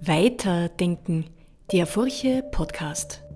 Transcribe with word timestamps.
Weiterdenken, 0.00 1.26
der 1.72 1.84
Furche 1.84 2.44
Podcast. 2.52 3.27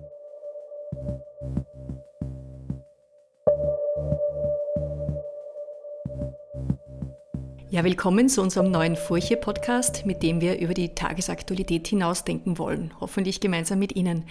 Ja, 7.73 7.83
willkommen 7.83 8.29
zu 8.29 8.43
unserem 8.43 8.69
neuen 8.69 8.95
Furche-Podcast, 8.95 10.05
mit 10.05 10.21
dem 10.21 10.41
wir 10.41 10.59
über 10.59 10.75
die 10.75 10.89
Tagesaktualität 10.89 11.87
hinausdenken 11.87 12.59
wollen. 12.59 12.93
Hoffentlich 13.01 13.39
gemeinsam 13.39 13.79
mit 13.79 13.95
Ihnen. 13.95 14.25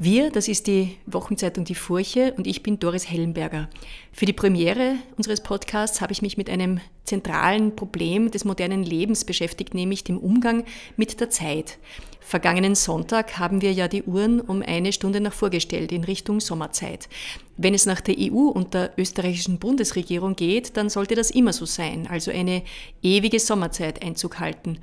Wir, 0.00 0.32
das 0.32 0.48
ist 0.48 0.66
die 0.66 0.96
Wochenzeitung 1.06 1.64
Die 1.64 1.76
Furche 1.76 2.34
und 2.36 2.48
ich 2.48 2.64
bin 2.64 2.80
Doris 2.80 3.08
Hellenberger. 3.08 3.68
Für 4.10 4.26
die 4.26 4.32
Premiere 4.32 4.96
unseres 5.16 5.44
Podcasts 5.44 6.00
habe 6.00 6.12
ich 6.12 6.22
mich 6.22 6.36
mit 6.36 6.50
einem 6.50 6.80
zentralen 7.04 7.76
Problem 7.76 8.32
des 8.32 8.44
modernen 8.44 8.82
Lebens 8.82 9.24
beschäftigt, 9.24 9.74
nämlich 9.74 10.02
dem 10.02 10.18
Umgang 10.18 10.64
mit 10.96 11.20
der 11.20 11.30
Zeit. 11.30 11.78
Vergangenen 12.24 12.74
Sonntag 12.74 13.38
haben 13.38 13.60
wir 13.60 13.72
ja 13.72 13.88
die 13.88 14.04
Uhren 14.04 14.40
um 14.40 14.62
eine 14.62 14.92
Stunde 14.92 15.20
nach 15.20 15.32
vorgestellt 15.32 15.92
in 15.92 16.04
Richtung 16.04 16.40
Sommerzeit. 16.40 17.08
Wenn 17.56 17.74
es 17.74 17.84
nach 17.84 18.00
der 18.00 18.16
EU 18.18 18.48
und 18.48 18.74
der 18.74 18.92
österreichischen 18.96 19.58
Bundesregierung 19.58 20.36
geht, 20.36 20.76
dann 20.76 20.88
sollte 20.88 21.14
das 21.14 21.30
immer 21.30 21.52
so 21.52 21.66
sein, 21.66 22.06
also 22.08 22.30
eine 22.30 22.62
ewige 23.02 23.38
Sommerzeit 23.38 24.02
Einzug 24.02 24.38
halten. 24.40 24.78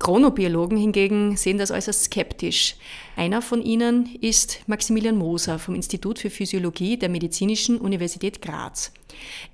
Chronobiologen 0.00 0.78
hingegen 0.78 1.36
sehen 1.36 1.58
das 1.58 1.70
äußerst 1.70 2.04
skeptisch. 2.04 2.76
Einer 3.16 3.42
von 3.42 3.62
ihnen 3.62 4.08
ist 4.22 4.60
Maximilian 4.66 5.16
Moser 5.16 5.58
vom 5.58 5.74
Institut 5.74 6.18
für 6.18 6.30
Physiologie 6.30 6.96
der 6.96 7.10
Medizinischen 7.10 7.76
Universität 7.76 8.40
Graz. 8.40 8.92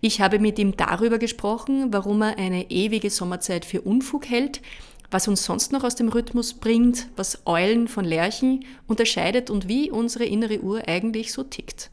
Ich 0.01 0.21
habe 0.21 0.39
mit 0.39 0.61
ihm 0.61 0.77
darüber 0.77 1.19
gesprochen, 1.19 1.89
warum 1.91 2.23
er 2.23 2.39
eine 2.39 2.71
ewige 2.71 3.11
Sommerzeit 3.11 3.65
für 3.65 3.81
Unfug 3.81 4.31
hält, 4.31 4.61
was 5.11 5.29
uns 5.29 5.45
sonst 5.45 5.73
noch 5.73 5.85
aus 5.85 5.95
dem 5.95 6.09
Rhythmus 6.09 6.55
bringt, 6.55 7.09
was 7.17 7.47
Eulen 7.47 7.89
von 7.89 8.05
Lerchen 8.05 8.65
unterscheidet 8.87 9.51
und 9.51 9.69
wie 9.69 9.91
unsere 9.91 10.25
innere 10.25 10.61
Uhr 10.61 10.87
eigentlich 10.87 11.33
so 11.33 11.43
tickt. 11.43 11.91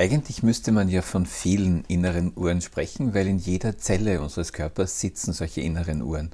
Eigentlich 0.00 0.42
müsste 0.42 0.72
man 0.72 0.88
ja 0.88 1.02
von 1.02 1.26
vielen 1.26 1.84
inneren 1.84 2.32
Uhren 2.34 2.62
sprechen, 2.62 3.12
weil 3.12 3.26
in 3.26 3.36
jeder 3.36 3.76
Zelle 3.76 4.22
unseres 4.22 4.54
Körpers 4.54 4.98
sitzen 4.98 5.34
solche 5.34 5.60
inneren 5.60 6.00
Uhren. 6.00 6.30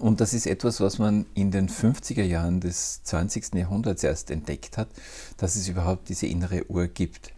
Und 0.00 0.20
das 0.20 0.32
ist 0.32 0.46
etwas, 0.46 0.80
was 0.80 1.00
man 1.00 1.26
in 1.34 1.50
den 1.50 1.68
50er 1.68 2.22
Jahren 2.22 2.60
des 2.60 3.02
20. 3.02 3.56
Jahrhunderts 3.56 4.04
erst 4.04 4.30
entdeckt 4.30 4.78
hat, 4.78 4.86
dass 5.38 5.56
es 5.56 5.66
überhaupt 5.66 6.08
diese 6.08 6.26
innere 6.26 6.70
Uhr 6.70 6.86
gibt. 6.86 7.33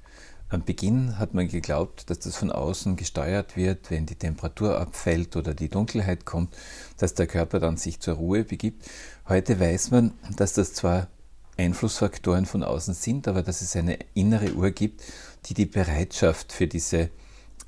Am 0.49 0.65
Beginn 0.65 1.19
hat 1.19 1.35
man 1.35 1.49
geglaubt, 1.49 2.09
dass 2.09 2.21
das 2.21 2.37
von 2.37 2.53
außen 2.53 2.95
gesteuert 2.95 3.57
wird, 3.57 3.91
wenn 3.91 4.07
die 4.07 4.15
Temperatur 4.15 4.79
abfällt 4.79 5.35
oder 5.35 5.55
die 5.55 5.69
Dunkelheit 5.69 6.25
kommt, 6.25 6.57
dass 6.99 7.15
der 7.15 7.27
Körper 7.27 7.59
dann 7.59 7.77
sich 7.77 7.99
zur 7.99 8.15
Ruhe 8.15 8.45
begibt. 8.45 8.89
Heute 9.29 9.59
weiß 9.59 9.91
man, 9.91 10.13
dass 10.37 10.53
das 10.53 10.73
zwar 10.73 11.09
Einflussfaktoren 11.57 12.47
von 12.47 12.63
außen 12.63 12.95
sind, 12.95 13.27
aber 13.27 13.43
dass 13.43 13.61
es 13.61 13.75
eine 13.75 13.99
innere 14.15 14.53
Uhr 14.53 14.71
gibt, 14.71 15.03
die 15.47 15.55
die 15.55 15.67
Bereitschaft 15.67 16.53
für 16.53 16.69
diese, 16.69 17.11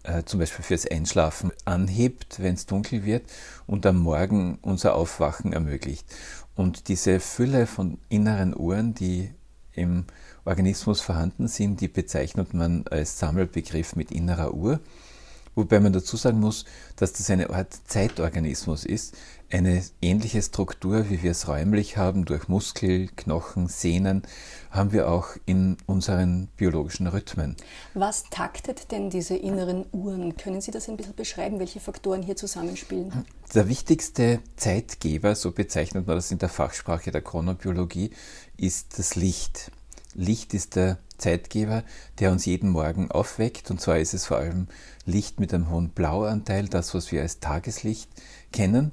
äh, 0.04 0.22
zum 0.24 0.38
Beispiel 0.38 0.64
fürs 0.64 0.86
Einschlafen 0.86 1.50
anhebt, 1.64 2.40
wenn 2.40 2.54
es 2.54 2.66
dunkel 2.66 3.04
wird 3.04 3.24
und 3.66 3.86
am 3.86 3.98
Morgen 3.98 4.60
unser 4.62 4.94
Aufwachen 4.94 5.52
ermöglicht. 5.52 6.06
Und 6.54 6.86
diese 6.86 7.18
Fülle 7.18 7.66
von 7.66 7.98
inneren 8.08 8.56
Uhren, 8.56 8.94
die 8.94 9.32
im 9.72 10.04
Organismus 10.48 11.00
vorhanden 11.00 11.46
sind, 11.46 11.80
die 11.80 11.88
bezeichnet 11.88 12.54
man 12.54 12.84
als 12.90 13.18
Sammelbegriff 13.18 13.94
mit 13.96 14.10
innerer 14.10 14.54
Uhr. 14.54 14.80
Wobei 15.54 15.80
man 15.80 15.92
dazu 15.92 16.16
sagen 16.16 16.38
muss, 16.38 16.64
dass 16.94 17.12
das 17.14 17.28
eine 17.30 17.50
Art 17.50 17.76
Zeitorganismus 17.86 18.84
ist, 18.84 19.16
eine 19.50 19.82
ähnliche 20.00 20.40
Struktur, 20.40 21.10
wie 21.10 21.22
wir 21.22 21.32
es 21.32 21.48
räumlich 21.48 21.96
haben, 21.96 22.26
durch 22.26 22.46
Muskel, 22.46 23.08
Knochen, 23.16 23.66
Sehnen, 23.66 24.22
haben 24.70 24.92
wir 24.92 25.10
auch 25.10 25.30
in 25.46 25.76
unseren 25.86 26.46
biologischen 26.56 27.08
Rhythmen. 27.08 27.56
Was 27.94 28.24
taktet 28.30 28.92
denn 28.92 29.10
diese 29.10 29.34
inneren 29.34 29.84
Uhren? 29.90 30.36
Können 30.36 30.60
Sie 30.60 30.70
das 30.70 30.88
ein 30.88 30.96
bisschen 30.96 31.16
beschreiben, 31.16 31.58
welche 31.58 31.80
Faktoren 31.80 32.22
hier 32.22 32.36
zusammenspielen? 32.36 33.24
Der 33.52 33.68
wichtigste 33.68 34.38
Zeitgeber, 34.56 35.34
so 35.34 35.50
bezeichnet 35.50 36.06
man 36.06 36.14
das 36.14 36.30
in 36.30 36.38
der 36.38 36.50
Fachsprache 36.50 37.10
der 37.10 37.22
Chronobiologie, 37.22 38.10
ist 38.56 38.98
das 38.98 39.16
Licht. 39.16 39.72
Licht 40.18 40.52
ist 40.52 40.74
der 40.74 40.98
Zeitgeber, 41.16 41.84
der 42.18 42.32
uns 42.32 42.44
jeden 42.44 42.70
Morgen 42.70 43.10
aufweckt. 43.10 43.70
Und 43.70 43.80
zwar 43.80 43.98
ist 43.98 44.14
es 44.14 44.26
vor 44.26 44.38
allem 44.38 44.66
Licht 45.06 45.38
mit 45.38 45.54
einem 45.54 45.70
hohen 45.70 45.90
Blauanteil, 45.90 46.68
das, 46.68 46.92
was 46.92 47.12
wir 47.12 47.22
als 47.22 47.38
Tageslicht 47.38 48.10
kennen. 48.52 48.90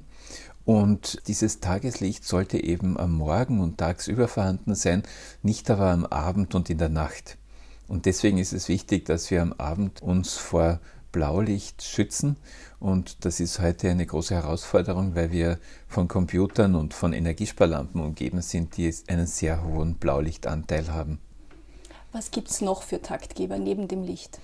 Und 0.64 1.20
dieses 1.26 1.58
Tageslicht 1.60 2.24
sollte 2.24 2.62
eben 2.62 2.96
am 2.96 3.12
Morgen 3.12 3.60
und 3.60 3.78
tagsüber 3.78 4.28
vorhanden 4.28 4.76
sein, 4.76 5.02
nicht 5.42 5.68
aber 5.68 5.90
am 5.90 6.06
Abend 6.06 6.54
und 6.54 6.70
in 6.70 6.78
der 6.78 6.88
Nacht. 6.88 7.38
Und 7.88 8.06
deswegen 8.06 8.38
ist 8.38 8.52
es 8.52 8.68
wichtig, 8.68 9.04
dass 9.04 9.30
wir 9.30 9.42
am 9.42 9.52
Abend 9.52 10.02
uns 10.02 10.34
vor 10.34 10.80
Blaulicht 11.16 11.82
schützen. 11.82 12.36
Und 12.78 13.24
das 13.24 13.40
ist 13.40 13.58
heute 13.58 13.88
eine 13.88 14.04
große 14.04 14.34
Herausforderung, 14.34 15.14
weil 15.14 15.32
wir 15.32 15.58
von 15.88 16.08
Computern 16.08 16.74
und 16.74 16.92
von 16.92 17.14
Energiesparlampen 17.14 18.02
umgeben 18.02 18.42
sind, 18.42 18.76
die 18.76 18.94
einen 19.08 19.26
sehr 19.26 19.64
hohen 19.64 19.94
Blaulichtanteil 19.94 20.92
haben. 20.92 21.18
Was 22.12 22.30
gibt 22.30 22.50
es 22.50 22.60
noch 22.60 22.82
für 22.82 23.00
Taktgeber 23.00 23.56
neben 23.56 23.88
dem 23.88 24.02
Licht? 24.02 24.38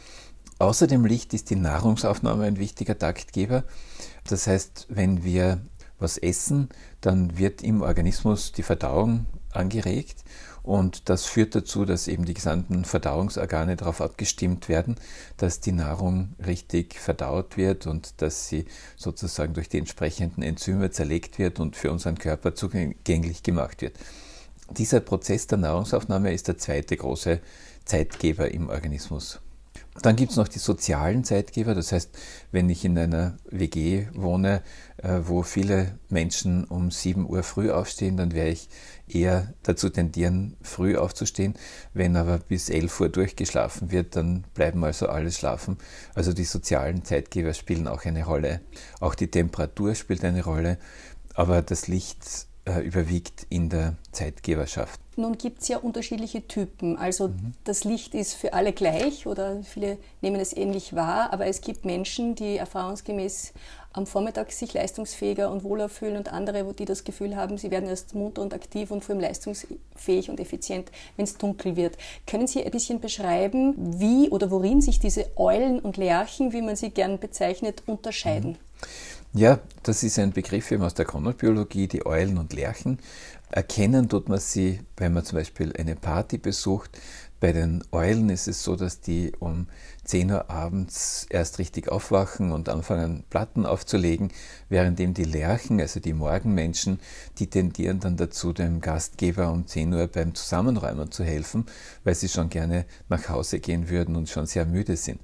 Außer 0.59 0.87
dem 0.87 1.05
Licht 1.05 1.35
ist 1.35 1.51
die 1.51 1.57
Nahrungsaufnahme 1.57 2.45
ein 2.45 2.59
wichtiger 2.59 2.99
Taktgeber. 2.99 3.65
Das 4.27 4.47
heißt, 4.47 4.87
wenn 4.89 5.25
wir 5.25 5.61
was 5.99 6.17
essen, 6.17 6.71
dann 7.03 7.37
wird 7.37 7.63
im 7.63 7.83
Organismus 7.83 8.53
die 8.53 8.63
Verdauung 8.63 9.27
angeregt 9.51 10.25
und 10.63 11.09
das 11.09 11.27
führt 11.27 11.55
dazu, 11.55 11.85
dass 11.85 12.07
eben 12.07 12.25
die 12.25 12.35
gesamten 12.35 12.85
Verdauungsorgane 12.85 13.77
darauf 13.77 14.01
abgestimmt 14.01 14.69
werden, 14.69 14.97
dass 15.37 15.61
die 15.61 15.73
Nahrung 15.73 16.35
richtig 16.45 16.95
verdaut 16.95 17.57
wird 17.57 17.87
und 17.87 18.23
dass 18.23 18.49
sie 18.49 18.67
sozusagen 18.97 19.55
durch 19.55 19.69
die 19.69 19.79
entsprechenden 19.79 20.43
Enzyme 20.43 20.91
zerlegt 20.91 21.39
wird 21.39 21.59
und 21.59 21.75
für 21.77 21.91
unseren 21.91 22.17
Körper 22.17 22.55
zugänglich 22.55 23.43
gemacht 23.43 23.83
wird. 23.83 23.99
Dieser 24.71 25.01
Prozess 25.01 25.49
der 25.49 25.59
Nahrungsaufnahme 25.59 26.33
ist 26.33 26.49
der 26.49 26.59
zweite 26.59 26.97
große 26.97 27.41
Zeitgeber 27.85 28.51
im 28.51 28.71
Organismus. 28.71 29.42
Dann 30.01 30.17
gibt 30.17 30.31
es 30.31 30.39
noch 30.39 30.49
die 30.49 30.59
sozialen 30.59 31.23
Zeitgeber, 31.23 31.75
das 31.75 31.93
heißt, 31.93 32.17
wenn 32.51 32.71
ich 32.71 32.83
in 32.85 32.97
einer 32.97 33.37
WG 33.51 34.07
wohne, 34.15 34.63
äh, 34.97 35.21
wo 35.25 35.43
viele 35.43 35.99
Menschen 36.09 36.65
um 36.65 36.91
7 36.91 37.29
Uhr 37.29 37.43
früh 37.43 37.71
aufstehen, 37.71 38.17
dann 38.17 38.33
werde 38.33 38.51
ich 38.51 38.71
eher 39.07 39.53
dazu 39.63 39.91
tendieren, 39.91 40.57
früh 40.63 40.97
aufzustehen. 40.97 41.55
Wenn 41.93 42.17
aber 42.17 42.39
bis 42.39 42.71
11 42.71 43.01
Uhr 43.01 43.09
durchgeschlafen 43.11 43.91
wird, 43.91 44.17
dann 44.17 44.45
bleiben 44.55 44.83
also 44.83 45.09
alle 45.09 45.31
schlafen. 45.31 45.77
Also 46.15 46.33
die 46.33 46.45
sozialen 46.45 47.05
Zeitgeber 47.05 47.53
spielen 47.53 47.87
auch 47.87 48.07
eine 48.07 48.25
Rolle. 48.25 48.63
Auch 48.99 49.15
die 49.15 49.31
Temperatur 49.31 49.95
spielt 49.95 50.25
eine 50.25 50.43
Rolle, 50.43 50.79
aber 51.35 51.61
das 51.61 51.87
Licht 51.87 52.47
überwiegt 52.65 53.47
in 53.49 53.69
der 53.69 53.97
Zeitgeberschaft. 54.13 55.01
Nun 55.17 55.37
gibt 55.37 55.61
es 55.63 55.69
ja 55.69 55.79
unterschiedliche 55.79 56.47
Typen. 56.47 56.97
Also 56.97 57.29
mhm. 57.29 57.53
das 57.65 57.85
Licht 57.85 58.15
ist 58.15 58.35
für 58.35 58.55
alle 58.55 58.73
gleich 58.73 59.27
oder 59.27 59.63
viele 59.63 59.99
nehmen 60.23 60.41
es 60.41 60.57
ähnlich 60.57 60.95
wahr, 60.95 61.33
aber 61.33 61.47
es 61.47 61.61
gibt 61.61 61.85
Menschen, 61.85 62.35
die 62.35 62.57
erfahrungsgemäß 62.57 63.53
am 63.93 64.07
Vormittag 64.07 64.53
sich 64.53 64.73
leistungsfähiger 64.73 65.51
und 65.51 65.65
wohler 65.65 65.91
fühlen 65.91 66.17
und 66.17 66.33
andere, 66.33 66.73
die 66.73 66.87
das 66.87 67.05
Gefühl 67.05 67.37
haben, 67.37 67.59
sie 67.59 67.71
werden 67.71 67.89
erst 67.89 68.15
munter 68.15 68.41
und 68.41 68.55
aktiv 68.55 68.91
und 68.91 69.05
vor 69.05 69.15
allem 69.15 69.21
leistungsfähig 69.21 70.31
und 70.31 70.41
effizient, 70.41 70.91
wenn 71.17 71.25
es 71.25 71.37
dunkel 71.37 71.77
wird. 71.77 71.99
Können 72.27 72.47
Sie 72.47 72.65
ein 72.65 72.71
bisschen 72.71 73.01
beschreiben, 73.01 73.75
wie 74.01 74.31
oder 74.31 74.51
worin 74.51 74.81
sich 74.81 74.99
diese 74.99 75.27
Eulen 75.37 75.79
und 75.79 75.99
Lerchen, 75.99 76.55
wie 76.55 76.63
man 76.63 76.77
sie 76.77 76.89
gern 76.89 77.19
bezeichnet, 77.19 77.83
unterscheiden? 77.87 78.57
Ja, 79.35 79.61
das 79.83 80.03
ist 80.03 80.19
ein 80.19 80.33
Begriff 80.33 80.71
eben 80.73 80.83
aus 80.83 80.93
der 80.93 81.07
Chronobiologie, 81.07 81.89
die 81.89 82.05
Eulen 82.05 82.37
und 82.37 82.53
Lerchen. 82.53 82.99
Erkennen 83.51 84.11
tut 84.11 84.29
man 84.29 84.39
sie, 84.39 84.81
wenn 84.99 85.15
man 85.15 85.25
zum 85.25 85.39
Beispiel 85.39 85.73
eine 85.79 85.97
Party 85.97 86.37
besucht. 86.37 86.91
Bei 87.41 87.55
den 87.55 87.83
Eulen 87.93 88.29
ist 88.29 88.47
es 88.47 88.63
so, 88.63 88.77
dass 88.77 89.01
die 89.01 89.33
um 89.41 89.69
10 90.05 90.33
Uhr 90.33 90.51
abends 90.51 91.27
erst 91.31 91.59
richtig 91.59 91.89
aufwachen 91.89 92.53
und 92.53 92.69
anfangen, 92.69 93.25
Platten 93.31 93.65
aufzulegen, 93.65 94.31
währenddem 94.69 95.15
die 95.15 95.25
Lerchen, 95.25 95.81
also 95.81 95.99
die 95.99 96.13
Morgenmenschen, 96.13 97.01
die 97.39 97.47
tendieren 97.47 98.01
dann 98.01 98.19
dazu, 98.19 98.53
dem 98.53 98.83
Gastgeber 98.83 99.51
um 99.51 99.67
10 99.67 99.95
Uhr 99.95 100.09
beim 100.09 100.35
Zusammenräumen 100.35 101.11
zu 101.11 101.25
helfen, 101.25 101.65
weil 102.05 102.15
sie 102.15 102.29
schon 102.29 102.51
gerne 102.51 102.85
nach 103.09 103.31
Hause 103.31 103.61
gehen 103.61 103.89
würden 103.89 104.15
und 104.15 104.29
schon 104.29 104.45
sehr 104.45 104.67
müde 104.67 104.99
sind. 104.99 105.23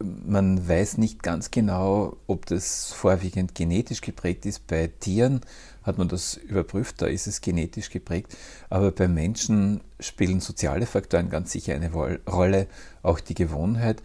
Man 0.00 0.68
weiß 0.68 0.98
nicht 0.98 1.22
ganz 1.22 1.50
genau, 1.50 2.16
ob 2.26 2.46
das 2.46 2.92
vorwiegend 2.92 3.54
genetisch 3.54 4.00
geprägt 4.00 4.44
ist. 4.44 4.66
Bei 4.66 4.88
Tieren 4.88 5.40
hat 5.84 5.98
man 5.98 6.08
das 6.08 6.36
überprüft, 6.36 7.00
da 7.00 7.06
ist 7.06 7.26
es 7.26 7.40
genetisch 7.40 7.90
geprägt. 7.90 8.36
Aber 8.70 8.90
bei 8.90 9.06
Menschen 9.06 9.82
spielen 10.00 10.40
soziale 10.40 10.86
Faktoren 10.86 11.30
ganz 11.30 11.52
sicher 11.52 11.74
eine 11.74 11.92
Rolle, 11.92 12.66
auch 13.02 13.20
die 13.20 13.34
Gewohnheit. 13.34 14.02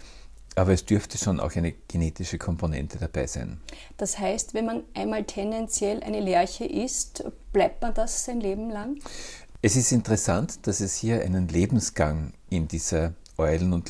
Aber 0.56 0.74
es 0.74 0.86
dürfte 0.86 1.18
schon 1.18 1.40
auch 1.40 1.56
eine 1.56 1.74
genetische 1.88 2.38
Komponente 2.38 2.98
dabei 2.98 3.28
sein. 3.28 3.62
Das 3.98 4.20
heißt, 4.20 4.54
wenn 4.54 4.66
man 4.66 4.84
einmal 4.94 5.24
tendenziell 5.24 6.04
eine 6.04 6.20
Lerche 6.20 6.66
ist, 6.66 7.24
bleibt 7.54 7.82
man 7.82 7.94
das 7.94 8.26
sein 8.26 8.42
Leben 8.42 8.70
lang? 8.70 9.00
Es 9.62 9.76
ist 9.76 9.92
interessant, 9.92 10.68
dass 10.68 10.82
es 10.82 10.96
hier 10.96 11.22
einen 11.22 11.48
Lebensgang 11.48 12.34
in 12.50 12.68
dieser 12.68 13.14
Eulen- 13.38 13.74
und 13.74 13.90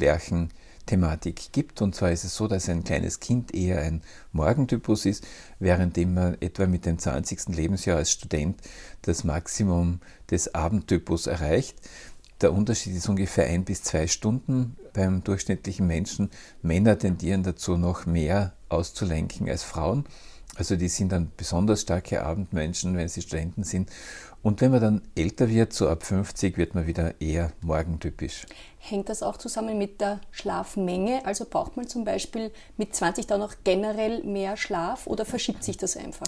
Lerchen-Thematik 0.90 1.52
gibt. 1.52 1.82
Und 1.82 1.96
zwar 1.96 2.12
ist 2.12 2.24
es 2.24 2.36
so, 2.36 2.48
dass 2.48 2.70
ein 2.70 2.84
kleines 2.84 3.20
Kind 3.20 3.54
eher 3.54 3.82
ein 3.82 4.02
Morgentypus 4.32 5.06
ist, 5.06 5.26
währenddem 5.60 6.14
man 6.14 6.38
etwa 6.42 6.66
mit 6.68 6.86
dem 6.86 6.98
20. 6.98 7.56
Lebensjahr 7.56 7.98
als 7.98 8.12
Student 8.12 8.60
das 9.04 9.24
Maximum 9.24 10.00
des 10.30 10.54
Abendtypus 10.54 11.28
erreicht. 11.28 11.78
Der 12.42 12.54
Unterschied 12.54 12.96
ist 12.96 13.10
ungefähr 13.10 13.48
ein 13.48 13.66
bis 13.66 13.84
zwei 13.84 14.08
Stunden 14.08 14.78
beim 14.94 15.24
durchschnittlichen 15.24 15.86
Menschen. 15.86 16.30
Männer 16.62 16.98
tendieren 16.98 17.44
dazu, 17.44 17.78
noch 17.78 18.06
mehr 18.06 18.54
auszulenken 18.70 19.50
als 19.50 19.64
Frauen. 19.64 20.06
Also 20.56 20.76
die 20.76 20.90
sind 20.90 21.12
dann 21.12 21.32
besonders 21.38 21.82
starke 21.82 22.24
Abendmenschen, 22.24 22.98
wenn 22.98 23.08
sie 23.08 23.22
Studenten 23.22 23.64
sind. 23.64 23.90
Und 24.42 24.62
wenn 24.62 24.72
man 24.72 24.82
dann 24.82 25.02
älter 25.16 25.50
wird, 25.50 25.74
so 25.74 25.90
ab 25.90 26.04
50, 26.04 26.58
wird 26.58 26.76
man 26.76 26.88
wieder 26.88 27.20
eher 27.22 27.52
morgentypisch. 27.62 28.46
Hängt 28.82 29.10
das 29.10 29.24
auch 29.24 29.38
zusammen 29.38 29.78
mit 29.78 30.00
der 30.00 30.22
Schlafmenge? 30.32 31.26
Also 31.26 31.46
braucht 31.48 31.76
man 31.76 31.88
zum 31.88 32.06
Beispiel 32.06 32.52
mit 32.78 32.96
20 32.96 33.28
dann 33.28 33.42
auch 33.42 33.54
generell 33.64 34.24
mehr 34.24 34.58
Schlaf 34.58 35.06
oder 35.06 35.26
verschiebt 35.26 35.64
sich 35.64 35.78
das 35.78 35.98
einfach? 35.98 36.28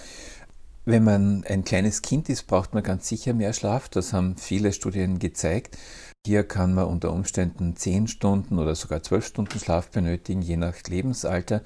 Wenn 0.83 1.03
man 1.03 1.45
ein 1.48 1.63
kleines 1.63 2.01
Kind 2.01 2.27
ist, 2.27 2.48
braucht 2.48 2.74
man 2.74 2.83
ganz 2.83 3.07
sicher 3.07 3.33
mehr 3.33 3.53
Schlaf. 3.53 3.88
Das 3.88 4.13
haben 4.13 4.36
viele 4.36 4.74
Studien 4.74 5.19
gezeigt. 5.19 5.77
Hier 6.25 6.44
kann 6.44 6.74
man 6.74 6.86
unter 6.86 7.13
Umständen 7.13 7.75
10 7.75 8.07
Stunden 8.07 8.59
oder 8.59 8.75
sogar 8.75 9.01
12 9.01 9.25
Stunden 9.25 9.59
Schlaf 9.59 9.89
benötigen, 9.89 10.42
je 10.42 10.57
nach 10.57 10.75
Lebensalter. 10.88 11.62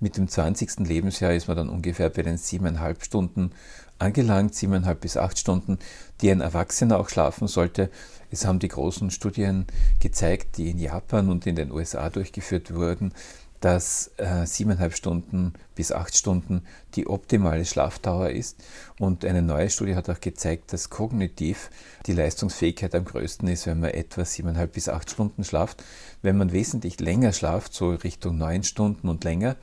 Mit 0.00 0.16
dem 0.16 0.26
20. 0.26 0.80
Lebensjahr 0.80 1.34
ist 1.34 1.48
man 1.48 1.56
dann 1.56 1.68
ungefähr 1.68 2.10
bei 2.10 2.22
den 2.22 2.36
7,5 2.36 3.04
Stunden 3.04 3.52
angelangt, 4.00 4.54
7,5 4.54 4.94
bis 4.94 5.16
8 5.16 5.38
Stunden, 5.38 5.78
die 6.20 6.30
ein 6.30 6.40
Erwachsener 6.40 6.98
auch 6.98 7.08
schlafen 7.08 7.48
sollte. 7.48 7.90
Es 8.30 8.46
haben 8.46 8.58
die 8.58 8.68
großen 8.68 9.10
Studien 9.10 9.66
gezeigt, 10.00 10.56
die 10.56 10.70
in 10.70 10.78
Japan 10.78 11.28
und 11.28 11.46
in 11.46 11.56
den 11.56 11.72
USA 11.72 12.10
durchgeführt 12.10 12.74
wurden, 12.74 13.12
dass 13.60 14.10
äh, 14.16 14.46
siebeneinhalb 14.46 14.94
Stunden 14.94 15.52
bis 15.74 15.92
acht 15.92 16.16
Stunden 16.16 16.62
die 16.94 17.06
optimale 17.06 17.66
Schlafdauer 17.66 18.30
ist. 18.30 18.56
Und 18.98 19.24
eine 19.24 19.42
neue 19.42 19.68
Studie 19.68 19.94
hat 19.94 20.08
auch 20.08 20.20
gezeigt, 20.20 20.72
dass 20.72 20.88
kognitiv 20.88 21.70
die 22.06 22.14
Leistungsfähigkeit 22.14 22.94
am 22.94 23.04
größten 23.04 23.46
ist, 23.48 23.66
wenn 23.66 23.80
man 23.80 23.90
etwa 23.90 24.24
siebeneinhalb 24.24 24.72
bis 24.72 24.88
acht 24.88 25.10
Stunden 25.10 25.44
schlaft. 25.44 25.84
Wenn 26.22 26.38
man 26.38 26.52
wesentlich 26.52 27.00
länger 27.00 27.32
schlaft, 27.32 27.74
so 27.74 27.90
Richtung 27.90 28.38
neun 28.38 28.62
Stunden 28.62 29.08
und 29.08 29.24
länger, 29.24 29.56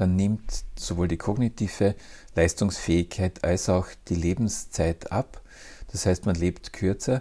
dann 0.00 0.16
nimmt 0.16 0.64
sowohl 0.76 1.08
die 1.08 1.18
kognitive 1.18 1.94
Leistungsfähigkeit 2.34 3.44
als 3.44 3.68
auch 3.68 3.86
die 4.08 4.14
Lebenszeit 4.14 5.12
ab. 5.12 5.42
Das 5.92 6.06
heißt, 6.06 6.24
man 6.24 6.36
lebt 6.36 6.72
kürzer 6.72 7.20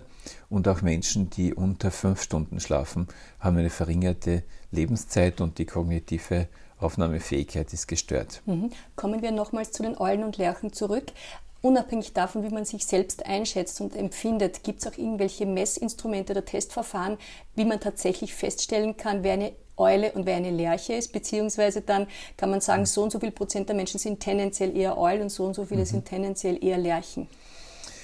und 0.49 0.67
auch 0.67 0.81
Menschen, 0.81 1.29
die 1.29 1.53
unter 1.53 1.91
fünf 1.91 2.21
Stunden 2.21 2.59
schlafen, 2.59 3.07
haben 3.39 3.57
eine 3.57 3.69
verringerte 3.69 4.43
Lebenszeit 4.71 5.41
und 5.41 5.57
die 5.57 5.65
kognitive 5.65 6.47
Aufnahmefähigkeit 6.77 7.73
ist 7.73 7.87
gestört. 7.87 8.41
Mhm. 8.45 8.69
Kommen 8.95 9.21
wir 9.21 9.31
nochmals 9.31 9.71
zu 9.71 9.83
den 9.83 9.97
Eulen 9.97 10.23
und 10.23 10.37
Lerchen 10.37 10.71
zurück. 10.71 11.11
Unabhängig 11.61 12.13
davon, 12.13 12.43
wie 12.43 12.53
man 12.53 12.63
sich 12.63 12.85
selbst 12.85 13.25
einschätzt 13.25 13.81
und 13.81 13.93
empfindet, 13.93 14.63
gibt 14.63 14.79
es 14.79 14.87
auch 14.87 14.97
irgendwelche 14.97 15.45
Messinstrumente 15.45 16.31
oder 16.31 16.45
Testverfahren, 16.45 17.17
wie 17.55 17.65
man 17.65 17.81
tatsächlich 17.81 18.33
feststellen 18.33 18.95
kann, 18.95 19.23
wer 19.23 19.33
eine 19.33 19.51
Eule 19.79 20.11
und 20.11 20.25
wer 20.25 20.35
eine 20.35 20.51
Lerche 20.51 20.93
ist, 20.93 21.11
beziehungsweise 21.11 21.81
dann 21.81 22.07
kann 22.37 22.49
man 22.49 22.61
sagen, 22.61 22.85
so 22.85 23.03
und 23.03 23.11
so 23.11 23.19
viel 23.19 23.31
Prozent 23.31 23.69
der 23.69 23.75
Menschen 23.75 23.99
sind 23.99 24.19
tendenziell 24.19 24.75
eher 24.75 24.97
Eulen 24.97 25.23
und 25.23 25.29
so 25.29 25.45
und 25.45 25.53
so 25.53 25.65
viele 25.65 25.81
mhm. 25.81 25.85
sind 25.85 26.05
tendenziell 26.05 26.63
eher 26.63 26.77
Lerchen. 26.77 27.27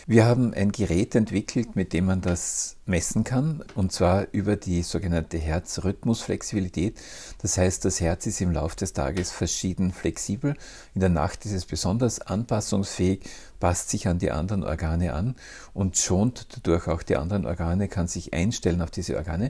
Wir 0.08 0.26
haben 0.26 0.54
ein 0.54 0.72
Gerät 0.72 1.16
entwickelt, 1.16 1.76
mit 1.76 1.92
dem 1.92 2.06
man 2.06 2.22
das 2.22 2.76
messen 2.86 3.24
kann, 3.24 3.64
und 3.74 3.92
zwar 3.92 4.28
über 4.34 4.56
die 4.56 4.84
sogenannte 4.84 5.40
Herzrhythmusflexibilität. 5.40 7.02
Das 7.42 7.58
heißt, 7.58 7.84
das 7.86 8.02
Herz 8.02 8.28
ist 8.28 8.40
im 8.40 8.52
Laufe 8.52 8.76
des 8.76 8.94
Tages 8.94 9.32
verschieden 9.32 9.92
flexibel. 9.92 10.54
In 10.94 11.00
der 11.00 11.10
Nacht 11.10 11.44
ist 11.46 11.54
es 11.54 11.66
besonders 11.66 12.20
anpassungsfähig, 12.22 13.22
passt 13.60 13.90
sich 13.90 14.08
an 14.08 14.20
die 14.20 14.30
anderen 14.30 14.64
Organe 14.64 15.12
an 15.12 15.36
und 15.74 15.98
schont 15.98 16.50
dadurch 16.54 16.88
auch 16.88 17.02
die 17.02 17.16
anderen 17.18 17.48
Organe, 17.48 17.88
kann 17.88 18.08
sich 18.08 18.32
einstellen 18.32 18.84
auf 18.84 18.92
diese 18.92 19.18
Organe. 19.18 19.50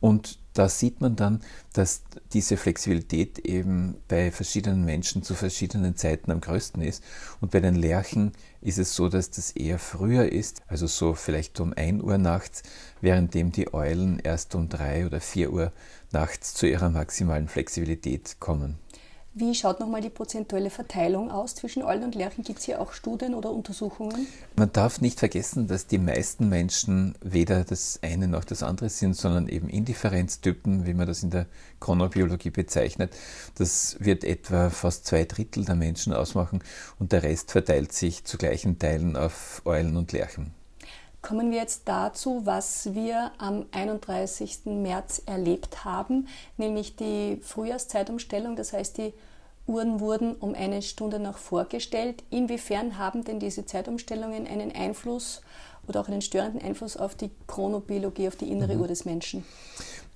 Und 0.00 0.38
da 0.54 0.68
sieht 0.68 1.00
man 1.00 1.16
dann, 1.16 1.42
dass 1.72 2.02
diese 2.32 2.56
Flexibilität 2.56 3.40
eben 3.40 3.96
bei 4.06 4.30
verschiedenen 4.30 4.84
Menschen 4.84 5.24
zu 5.24 5.34
verschiedenen 5.34 5.96
Zeiten 5.96 6.30
am 6.30 6.40
größten 6.40 6.80
ist. 6.80 7.02
Und 7.40 7.50
bei 7.50 7.60
den 7.60 7.74
Lerchen 7.74 8.32
ist 8.60 8.78
es 8.78 8.94
so, 8.94 9.08
dass 9.08 9.30
das 9.30 9.50
eher 9.50 9.80
früher 9.80 10.30
ist, 10.30 10.62
also 10.68 10.86
so 10.86 11.14
vielleicht 11.14 11.58
um 11.60 11.72
1 11.74 12.02
Uhr 12.02 12.18
nachts, 12.18 12.62
währenddem 13.00 13.50
die 13.50 13.74
Eulen 13.74 14.20
erst 14.20 14.54
um 14.54 14.68
3 14.68 15.06
oder 15.06 15.20
4 15.20 15.52
Uhr 15.52 15.72
nachts 16.12 16.54
zu 16.54 16.66
ihrer 16.66 16.88
maximalen 16.88 17.48
Flexibilität 17.48 18.36
kommen. 18.38 18.78
Wie 19.36 19.52
schaut 19.52 19.80
nochmal 19.80 20.00
die 20.00 20.10
prozentuelle 20.10 20.70
Verteilung 20.70 21.28
aus 21.32 21.56
zwischen 21.56 21.82
Eulen 21.82 22.04
und 22.04 22.14
Lerchen? 22.14 22.44
Gibt 22.44 22.60
es 22.60 22.66
hier 22.66 22.80
auch 22.80 22.92
Studien 22.92 23.34
oder 23.34 23.50
Untersuchungen? 23.50 24.28
Man 24.54 24.70
darf 24.72 25.00
nicht 25.00 25.18
vergessen, 25.18 25.66
dass 25.66 25.88
die 25.88 25.98
meisten 25.98 26.48
Menschen 26.48 27.16
weder 27.20 27.64
das 27.64 27.98
eine 28.00 28.28
noch 28.28 28.44
das 28.44 28.62
andere 28.62 28.88
sind, 28.90 29.16
sondern 29.16 29.48
eben 29.48 29.68
Indifferenztypen, 29.68 30.86
wie 30.86 30.94
man 30.94 31.08
das 31.08 31.24
in 31.24 31.30
der 31.30 31.46
Chronobiologie 31.80 32.50
bezeichnet. 32.50 33.12
Das 33.56 33.96
wird 33.98 34.22
etwa 34.22 34.70
fast 34.70 35.06
zwei 35.06 35.24
Drittel 35.24 35.64
der 35.64 35.74
Menschen 35.74 36.12
ausmachen 36.12 36.62
und 37.00 37.10
der 37.10 37.24
Rest 37.24 37.50
verteilt 37.50 37.90
sich 37.90 38.22
zu 38.22 38.38
gleichen 38.38 38.78
Teilen 38.78 39.16
auf 39.16 39.62
Eulen 39.64 39.96
und 39.96 40.12
Lerchen. 40.12 40.52
Kommen 41.24 41.50
wir 41.50 41.56
jetzt 41.56 41.84
dazu, 41.86 42.42
was 42.44 42.92
wir 42.92 43.32
am 43.38 43.64
31. 43.72 44.66
März 44.66 45.22
erlebt 45.24 45.82
haben, 45.82 46.28
nämlich 46.58 46.96
die 46.96 47.38
Frühjahrszeitumstellung. 47.42 48.56
Das 48.56 48.74
heißt, 48.74 48.98
die 48.98 49.14
Uhren 49.66 50.00
wurden 50.00 50.34
um 50.34 50.54
eine 50.54 50.82
Stunde 50.82 51.18
nach 51.18 51.38
vorgestellt. 51.38 52.22
Inwiefern 52.28 52.98
haben 52.98 53.24
denn 53.24 53.40
diese 53.40 53.64
Zeitumstellungen 53.64 54.46
einen 54.46 54.70
Einfluss 54.70 55.40
oder 55.88 56.02
auch 56.02 56.08
einen 56.08 56.20
störenden 56.20 56.60
Einfluss 56.60 56.98
auf 56.98 57.14
die 57.14 57.30
Chronobiologie, 57.46 58.28
auf 58.28 58.36
die 58.36 58.50
innere 58.50 58.74
mhm. 58.74 58.82
Uhr 58.82 58.88
des 58.88 59.06
Menschen? 59.06 59.46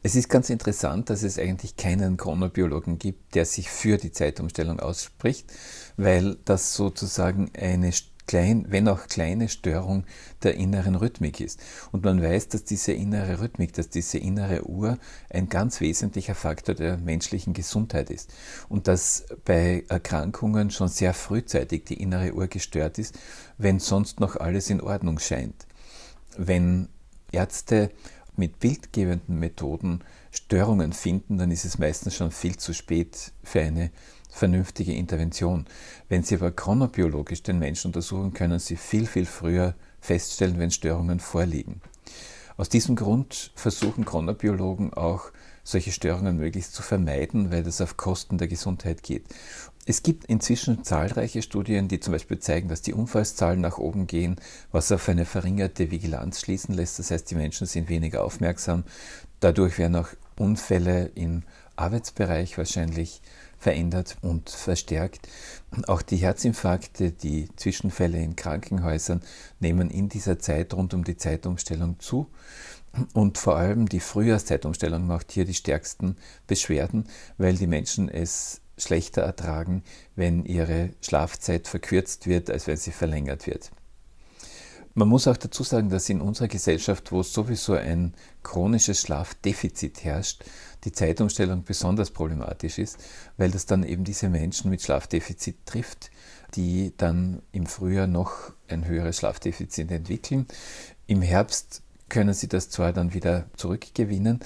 Es 0.02 0.14
ist 0.14 0.28
ganz 0.28 0.50
interessant, 0.50 1.08
dass 1.08 1.22
es 1.22 1.38
eigentlich 1.38 1.78
keinen 1.78 2.19
Chronobiologen 2.19 2.99
gibt, 2.99 3.34
der 3.34 3.46
sich 3.46 3.70
für 3.70 3.96
die 3.96 4.12
Zeitumstellung 4.12 4.78
ausspricht, 4.78 5.50
weil 5.96 6.37
das 6.44 6.75
sozusagen 6.75 7.50
eine 7.58 7.93
klein, 8.28 8.66
wenn 8.69 8.86
auch 8.86 9.08
kleine 9.08 9.49
Störung 9.49 10.04
der 10.44 10.54
inneren 10.54 10.94
Rhythmik 10.94 11.40
ist. 11.40 11.58
Und 11.90 12.04
man 12.04 12.23
weiß, 12.23 12.49
dass 12.49 12.62
diese 12.62 12.92
innere 12.92 13.40
Rhythmik, 13.40 13.73
dass 13.73 13.88
diese 13.88 14.18
innere 14.18 14.68
Uhr 14.68 14.99
ein 15.30 15.49
ganz 15.49 15.80
wesentlicher 15.80 16.37
Faktor 16.37 16.76
der 16.76 16.99
menschlichen 16.99 17.54
Gesundheit 17.54 18.11
ist. 18.11 18.32
Und 18.68 18.87
dass 18.87 19.25
bei 19.44 19.85
Erkrankungen 19.88 20.70
schon 20.70 20.88
sehr 20.88 21.14
frühzeitig 21.14 21.85
die 21.87 22.00
innere 22.00 22.32
Uhr 22.32 22.47
gestört 22.47 22.99
ist, 22.99 23.18
wenn 23.56 23.80
sonst 23.80 24.20
noch 24.20 24.37
alles 24.37 24.70
in 24.70 24.80
Ordnung 24.80 25.18
scheint. 25.18 25.66
Wenn 26.37 26.88
Ärzte 27.32 27.90
mit 28.37 28.61
bildgebenden 28.61 29.38
Methoden 29.40 30.04
Störungen 30.30 30.92
finden, 30.92 31.38
dann 31.38 31.50
ist 31.50 31.64
es 31.64 31.78
meistens 31.78 32.14
schon 32.14 32.30
viel 32.30 32.56
zu 32.56 32.73
spät 32.73 33.32
für 33.42 33.61
eine 33.61 33.90
vernünftige 34.38 34.95
Intervention. 34.95 35.66
Wenn 36.09 36.23
Sie 36.23 36.37
aber 36.37 36.50
chronobiologisch 36.50 37.42
den 37.42 37.59
Menschen 37.59 37.88
untersuchen, 37.88 38.33
können 38.33 38.59
Sie 38.59 38.76
viel, 38.76 39.07
viel 39.07 39.26
früher 39.26 39.75
feststellen, 40.00 40.59
wenn 40.59 40.71
Störungen 40.71 41.21
vorliegen. 41.21 41.80
Aus 42.57 42.68
diesem 42.68 42.97
Grund 42.97 43.52
versuchen 43.54 44.04
Chronobiologen 44.04 44.92
auch, 44.95 45.30
solche 45.62 45.92
Störungen 45.92 46.38
möglichst 46.38 46.75
zu 46.75 46.83
vermeiden, 46.83 47.52
weil 47.52 47.62
das 47.62 47.80
auf 47.80 47.99
Kosten 47.99 48.38
der 48.38 48.49
Gesundheit 48.49 49.02
geht. 49.02 49.26
Es 49.85 50.02
gibt 50.02 50.25
inzwischen 50.25 50.83
zahlreiche 50.83 51.42
Studien, 51.42 51.88
die 51.88 52.00
zum 52.00 52.12
Beispiel 52.12 52.38
zeigen, 52.38 52.68
dass 52.68 52.83
die 52.83 52.95
Unfallszahlen 52.95 53.61
nach 53.61 53.78
oben 53.78 54.07
gehen, 54.07 54.37
was 54.73 54.92
auf 54.92 55.09
eine 55.09 55.25
verringerte 55.25 55.90
Vigilanz 55.90 56.40
schließen 56.40 56.75
lässt. 56.75 56.99
Das 56.99 57.11
heißt, 57.11 57.30
die 57.30 57.35
Menschen 57.35 57.66
sind 57.66 57.88
weniger 57.88 58.25
aufmerksam. 58.25 58.85
Dadurch 59.40 59.78
werden 59.78 59.97
auch 59.97 60.09
Unfälle 60.37 61.11
im 61.14 61.42
Arbeitsbereich 61.78 62.58
wahrscheinlich 62.58 63.20
verändert 63.58 64.16
und 64.23 64.50
verstärkt. 64.50 65.28
Auch 65.87 66.02
die 66.02 66.16
Herzinfarkte, 66.16 67.11
die 67.11 67.49
Zwischenfälle 67.56 68.23
in 68.23 68.37
Krankenhäusern 68.37 69.23
nehmen 69.61 69.90
in 69.90 70.08
dieser 70.08 70.38
Zeit 70.38 70.75
rund 70.75 70.94
um 70.94 71.04
die 71.04 71.16
Zeitumstellung 71.16 71.99
zu. 71.99 72.28
Und 73.12 73.38
vor 73.38 73.56
allem 73.56 73.88
die 73.88 74.00
Frühjahrszeitumstellung 74.00 75.06
macht 75.06 75.32
hier 75.32 75.44
die 75.44 75.54
stärksten 75.54 76.16
Beschwerden, 76.47 77.06
weil 77.37 77.54
die 77.54 77.66
Menschen 77.66 78.08
es 78.08 78.61
schlechter 78.76 79.23
ertragen, 79.23 79.82
wenn 80.14 80.44
ihre 80.44 80.90
Schlafzeit 81.00 81.68
verkürzt 81.68 82.26
wird, 82.26 82.50
als 82.50 82.66
wenn 82.66 82.76
sie 82.76 82.92
verlängert 82.92 83.47
wird. 83.47 83.70
Man 84.94 85.08
muss 85.08 85.28
auch 85.28 85.37
dazu 85.37 85.62
sagen, 85.62 85.90
dass 85.90 86.08
in 86.08 86.20
unserer 86.20 86.49
Gesellschaft, 86.49 87.12
wo 87.12 87.23
sowieso 87.23 87.75
ein 87.75 88.14
chronisches 88.42 89.00
Schlafdefizit 89.00 90.02
herrscht, 90.02 90.44
die 90.85 90.92
Zeitumstellung 90.92 91.64
besonders 91.64 92.11
problematisch 92.11 92.78
ist, 92.78 92.99
weil 93.37 93.50
das 93.50 93.66
dann 93.66 93.82
eben 93.82 94.04
diese 94.04 94.28
Menschen 94.28 94.70
mit 94.70 94.82
Schlafdefizit 94.82 95.66
trifft. 95.66 96.11
die 96.54 96.94
dann 96.97 97.42
im 97.52 97.66
Frühjahr 97.66 98.06
noch 98.06 98.52
ein 98.68 98.87
höheres 98.87 99.18
Schlafdefizit 99.18 99.90
entwickeln. 99.90 100.47
Im 101.06 101.20
Herbst 101.20 101.82
können 102.08 102.32
sie 102.32 102.49
das 102.49 102.70
zwar 102.70 102.92
dann 102.92 103.12
wieder 103.12 103.50
zurückgewinnen, 103.56 104.40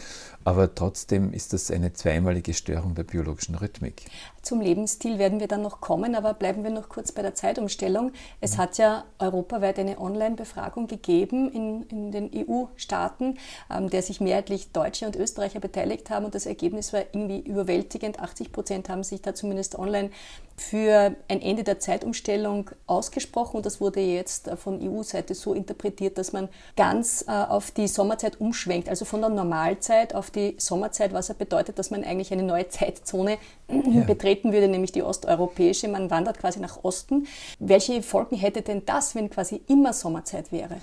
aber 0.44 0.74
trotzdem 0.74 1.32
ist 1.32 1.52
das 1.52 1.70
eine 1.70 1.92
zweimalige 1.92 2.54
Störung 2.54 2.94
der 2.94 3.04
biologischen 3.04 3.54
Rhythmik. 3.54 4.04
Zum 4.42 4.60
Lebensstil 4.60 5.18
werden 5.18 5.38
wir 5.38 5.46
dann 5.46 5.62
noch 5.62 5.80
kommen, 5.80 6.16
aber 6.16 6.34
bleiben 6.34 6.64
wir 6.64 6.70
noch 6.70 6.88
kurz 6.88 7.12
bei 7.12 7.22
der 7.22 7.34
Zeitumstellung. 7.34 8.10
Es 8.40 8.58
hat 8.58 8.76
ja 8.76 9.04
europaweit 9.20 9.78
eine 9.78 10.00
Online-Befragung 10.00 10.88
gegeben 10.88 11.52
in, 11.52 11.82
in 11.84 12.10
den 12.10 12.30
EU-Staaten, 12.34 13.38
ähm, 13.70 13.88
der 13.88 14.02
sich 14.02 14.20
mehrheitlich 14.20 14.72
Deutsche 14.72 15.06
und 15.06 15.14
Österreicher 15.14 15.60
beteiligt 15.60 16.10
haben 16.10 16.24
und 16.24 16.34
das 16.34 16.46
Ergebnis 16.46 16.92
war 16.92 17.02
irgendwie 17.12 17.38
überwältigend. 17.38 18.18
80 18.18 18.50
Prozent 18.50 18.88
haben 18.88 19.04
sich 19.04 19.22
da 19.22 19.32
zumindest 19.32 19.78
online 19.78 20.10
für 20.56 21.14
ein 21.28 21.40
Ende 21.40 21.62
der 21.62 21.78
Zeitumstellung 21.78 22.70
ausgesprochen 22.86 23.58
und 23.58 23.66
das 23.66 23.80
wurde 23.80 24.00
jetzt 24.00 24.50
von 24.56 24.80
EU-Seite 24.82 25.34
so 25.34 25.54
interpretiert, 25.54 26.18
dass 26.18 26.32
man 26.32 26.48
ganz 26.76 27.24
äh, 27.28 27.30
auf 27.30 27.70
die 27.70 27.86
Sommerzeit 27.86 28.40
umschwenkt, 28.40 28.88
also 28.88 29.04
von 29.04 29.20
der 29.20 29.30
Normalzeit 29.30 30.14
auf 30.16 30.31
die 30.34 30.54
Sommerzeit, 30.58 31.12
was 31.12 31.28
ja 31.28 31.34
bedeutet, 31.34 31.78
dass 31.78 31.90
man 31.90 32.04
eigentlich 32.04 32.32
eine 32.32 32.42
neue 32.42 32.68
Zeitzone 32.68 33.38
ja. 33.68 34.00
betreten 34.06 34.52
würde, 34.52 34.68
nämlich 34.68 34.92
die 34.92 35.02
osteuropäische. 35.02 35.88
Man 35.88 36.10
wandert 36.10 36.38
quasi 36.38 36.60
nach 36.60 36.82
Osten. 36.82 37.26
Welche 37.58 38.02
Folgen 38.02 38.36
hätte 38.36 38.62
denn 38.62 38.84
das, 38.86 39.14
wenn 39.14 39.30
quasi 39.30 39.62
immer 39.68 39.92
Sommerzeit 39.92 40.52
wäre? 40.52 40.76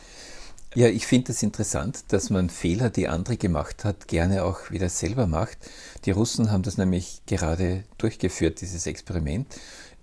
Ja, 0.75 0.87
ich 0.87 1.07
finde 1.07 1.31
es 1.31 1.41
interessant, 1.41 2.03
dass 2.09 2.29
man 2.29 2.49
Fehler, 2.49 2.91
die 2.91 3.07
andere 3.07 3.37
gemacht 3.37 3.83
hat, 3.85 4.07
gerne 4.07 4.43
auch 4.43 4.69
wieder 4.69 4.87
selber 4.89 5.25
macht. 5.25 5.57
Die 6.05 6.11
Russen 6.11 6.51
haben 6.51 6.61
das 6.61 6.77
nämlich 6.77 7.23
gerade 7.25 7.85
durchgeführt, 7.97 8.61
dieses 8.61 8.85
Experiment. 8.85 9.47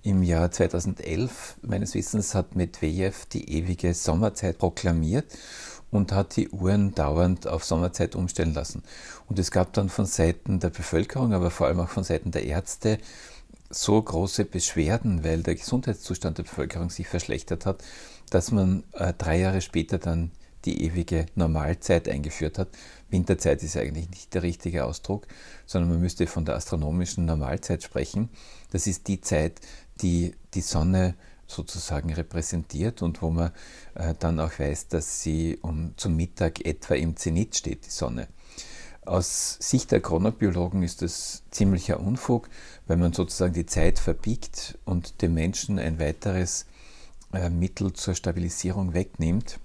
Im 0.03 0.25
Jahr 0.25 0.51
2011, 0.51 1.59
meines 1.63 1.95
Wissens, 1.95 2.35
hat 2.35 2.57
Medvedev 2.57 3.27
die 3.27 3.59
ewige 3.59 3.95
Sommerzeit 3.95 4.59
proklamiert 4.59 5.27
und 5.91 6.13
hat 6.13 6.37
die 6.37 6.49
Uhren 6.49 6.95
dauernd 6.95 7.47
auf 7.47 7.65
Sommerzeit 7.65 8.15
umstellen 8.15 8.55
lassen. 8.55 8.83
Und 9.29 9.39
es 9.39 9.51
gab 9.51 9.73
dann 9.73 9.89
von 9.89 10.07
Seiten 10.07 10.61
der 10.61 10.71
Bevölkerung, 10.71 11.33
aber 11.33 11.51
vor 11.51 11.67
allem 11.67 11.81
auch 11.81 11.89
von 11.89 12.05
Seiten 12.05 12.31
der 12.31 12.45
Ärzte 12.45 12.99
so 13.71 14.01
große 14.01 14.45
Beschwerden, 14.45 15.25
weil 15.25 15.43
der 15.43 15.55
Gesundheitszustand 15.55 16.39
der 16.39 16.45
Bevölkerung 16.45 16.91
sich 16.91 17.09
verschlechtert 17.09 17.67
hat, 17.67 17.83
dass 18.31 18.53
man 18.53 18.85
äh, 18.93 19.13
drei 19.17 19.39
Jahre 19.39 19.61
später 19.61 19.99
dann 19.99 20.31
die 20.65 20.85
ewige 20.85 21.27
Normalzeit 21.35 22.09
eingeführt 22.09 22.59
hat. 22.59 22.69
Winterzeit 23.09 23.63
ist 23.63 23.77
eigentlich 23.77 24.11
nicht 24.11 24.35
der 24.35 24.43
richtige 24.43 24.85
Ausdruck, 24.85 25.27
sondern 25.65 25.91
man 25.91 26.01
müsste 26.01 26.27
von 26.27 26.45
der 26.45 26.57
astronomischen 26.57 27.25
Normalzeit 27.25 27.83
sprechen. 27.83 28.29
Das 28.73 28.87
ist 28.87 29.07
die 29.07 29.21
Zeit, 29.21 29.61
die 30.03 30.35
die 30.55 30.61
Sonne 30.61 31.15
sozusagen 31.47 32.13
repräsentiert 32.13 33.03
und 33.03 33.23
wo 33.23 33.31
man 33.31 33.53
äh, 33.95 34.15
dann 34.19 34.41
auch 34.41 34.59
weiß, 34.59 34.89
dass 34.89 35.23
sie 35.23 35.59
um, 35.63 35.95
zum 35.97 36.17
Mittag 36.17 36.65
etwa 36.65 36.95
im 36.95 37.17
Zenit 37.17 37.57
steht, 37.57 37.87
die 37.87 37.91
Sonne. 37.91 38.29
Aus 39.05 39.57
Sicht 39.61 39.93
der 39.93 40.01
Chronobiologen 40.01 40.83
ist 40.83 41.01
das 41.01 41.45
ziemlicher 41.53 42.01
Unfug, 42.01 42.49
weil 42.89 42.97
man 42.97 43.13
sozusagen 43.13 43.55
die 43.55 43.67
Zeit 43.67 44.01
verbiegt 44.01 44.79
und 44.85 45.23
dem 45.23 45.35
Menschen 45.35 45.79
ein 45.79 46.01
weiteres 46.01 46.67
äh, 47.33 47.49
Mittel 47.49 47.93
zur 47.93 48.15
Stabilisierung 48.15 48.95
wegnimmt. 48.95 49.61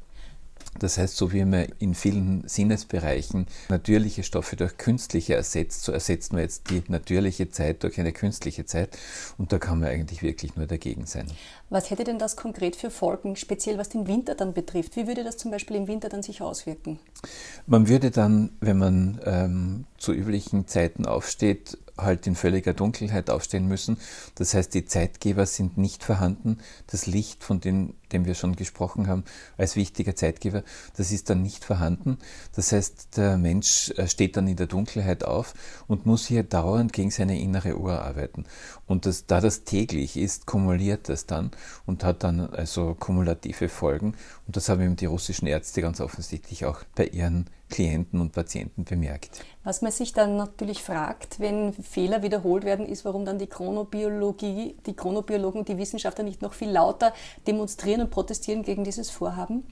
Das 0.80 0.98
heißt, 0.98 1.16
so 1.16 1.32
wie 1.32 1.44
man 1.46 1.68
in 1.80 1.94
vielen 1.94 2.48
Sinnesbereichen 2.48 3.46
natürliche 3.70 4.24
Stoffe 4.24 4.56
durch 4.56 4.78
künstliche 4.78 5.36
ersetzt, 5.36 5.84
so 5.84 5.92
ersetzt 5.92 6.34
man 6.34 6.42
jetzt 6.42 6.70
die 6.70 6.82
natürliche 6.88 7.50
Zeit 7.50 7.84
durch 7.84 8.00
eine 8.00 8.14
künstliche 8.14 8.66
Zeit. 8.66 8.98
Und 9.38 9.52
da 9.52 9.60
kann 9.60 9.80
man 9.80 9.90
eigentlich 9.90 10.24
wirklich 10.24 10.56
nur 10.56 10.68
dagegen 10.68 11.06
sein. 11.06 11.28
Was 11.70 11.90
hätte 11.90 12.04
denn 12.04 12.20
das 12.20 12.36
konkret 12.36 12.76
für 12.76 12.90
Folgen, 12.90 13.36
speziell 13.36 13.78
was 13.78 13.90
den 13.90 14.08
Winter 14.08 14.36
dann 14.36 14.54
betrifft? 14.54 14.96
Wie 14.96 15.08
würde 15.08 15.24
das 15.24 15.38
zum 15.38 15.52
Beispiel 15.52 15.76
im 15.76 15.88
Winter 15.88 16.10
dann 16.10 16.24
sich 16.24 16.42
auswirken? 16.42 17.00
Man 17.68 17.88
würde 17.88 18.12
dann, 18.12 18.52
wenn 18.60 18.78
man 18.78 19.20
ähm, 19.26 19.86
zu 19.98 20.14
üblichen 20.14 20.68
Zeiten 20.68 21.06
aufsteht, 21.06 21.78
halt 22.02 22.28
in 22.28 22.36
völliger 22.36 22.74
Dunkelheit 22.74 23.30
aufstehen 23.30 23.68
müssen. 23.68 23.98
Das 24.36 24.54
heißt, 24.54 24.74
die 24.74 24.86
Zeitgeber 24.86 25.46
sind 25.46 25.78
nicht 25.78 26.04
vorhanden. 26.04 26.58
Das 26.88 27.06
Licht, 27.06 27.44
von 27.44 27.62
dem, 27.62 27.94
dem 28.12 28.26
wir 28.26 28.36
schon 28.36 28.56
gesprochen 28.56 29.08
haben, 29.08 29.24
als 29.58 29.76
wichtiger 29.76 30.16
Zeitgeber, 30.16 30.64
das 30.98 31.12
ist 31.12 31.30
dann 31.30 31.42
nicht 31.42 31.64
vorhanden. 31.64 32.18
Das 32.56 32.72
heißt, 32.72 33.18
der 33.18 33.38
Mensch 33.38 33.92
äh, 33.98 34.08
steht 34.08 34.38
dann 34.38 34.48
in 34.48 34.58
der 34.58 34.68
Dunkelheit 34.68 35.24
auf 35.24 35.54
und 35.88 36.06
muss 36.06 36.28
hier 36.28 36.44
dauernd 36.44 36.94
gegen 36.94 37.12
seine 37.12 37.40
innere 37.40 37.78
Uhr 37.78 38.02
arbeiten. 38.02 38.46
Und 38.92 39.06
das, 39.06 39.26
da 39.26 39.42
das 39.42 39.64
täglich 39.64 40.18
ist, 40.18 40.46
kumuliert 40.46 41.10
das 41.10 41.26
dann 41.26 41.52
und 41.86 42.04
hat 42.04 42.24
dann 42.24 42.42
also 42.42 42.96
kumulative 43.00 43.70
Folgen. 43.70 44.16
Und 44.46 44.58
das 44.58 44.70
haben 44.70 44.82
eben 44.82 44.96
die 44.96 45.06
russischen 45.06 45.48
Ärzte 45.48 45.82
ganz 45.82 46.02
offensichtlich 46.02 46.66
auch 46.66 46.84
bei 46.96 47.06
ihren 47.06 47.50
Klienten 47.72 48.20
und 48.20 48.34
Patienten 48.34 48.84
bemerkt. 48.84 49.44
Was 49.64 49.82
man 49.82 49.92
sich 49.92 50.12
dann 50.14 50.36
natürlich 50.36 50.84
fragt, 50.84 51.40
wenn 51.40 51.74
Fehler 51.74 52.22
wiederholt 52.22 52.66
werden, 52.66 52.86
ist, 52.86 53.06
warum 53.06 53.26
dann 53.26 53.40
die 53.40 53.48
Chronobiologie, 53.48 54.76
die 54.86 54.94
Chronobiologen, 54.94 55.66
die 55.66 55.78
Wissenschaftler 55.78 56.26
nicht 56.26 56.42
noch 56.42 56.54
viel 56.54 56.70
lauter 56.70 57.14
demonstrieren 57.48 58.02
und 58.02 58.12
protestieren 58.12 58.64
gegen 58.64 58.84
dieses 58.84 59.10
Vorhaben? 59.10 59.64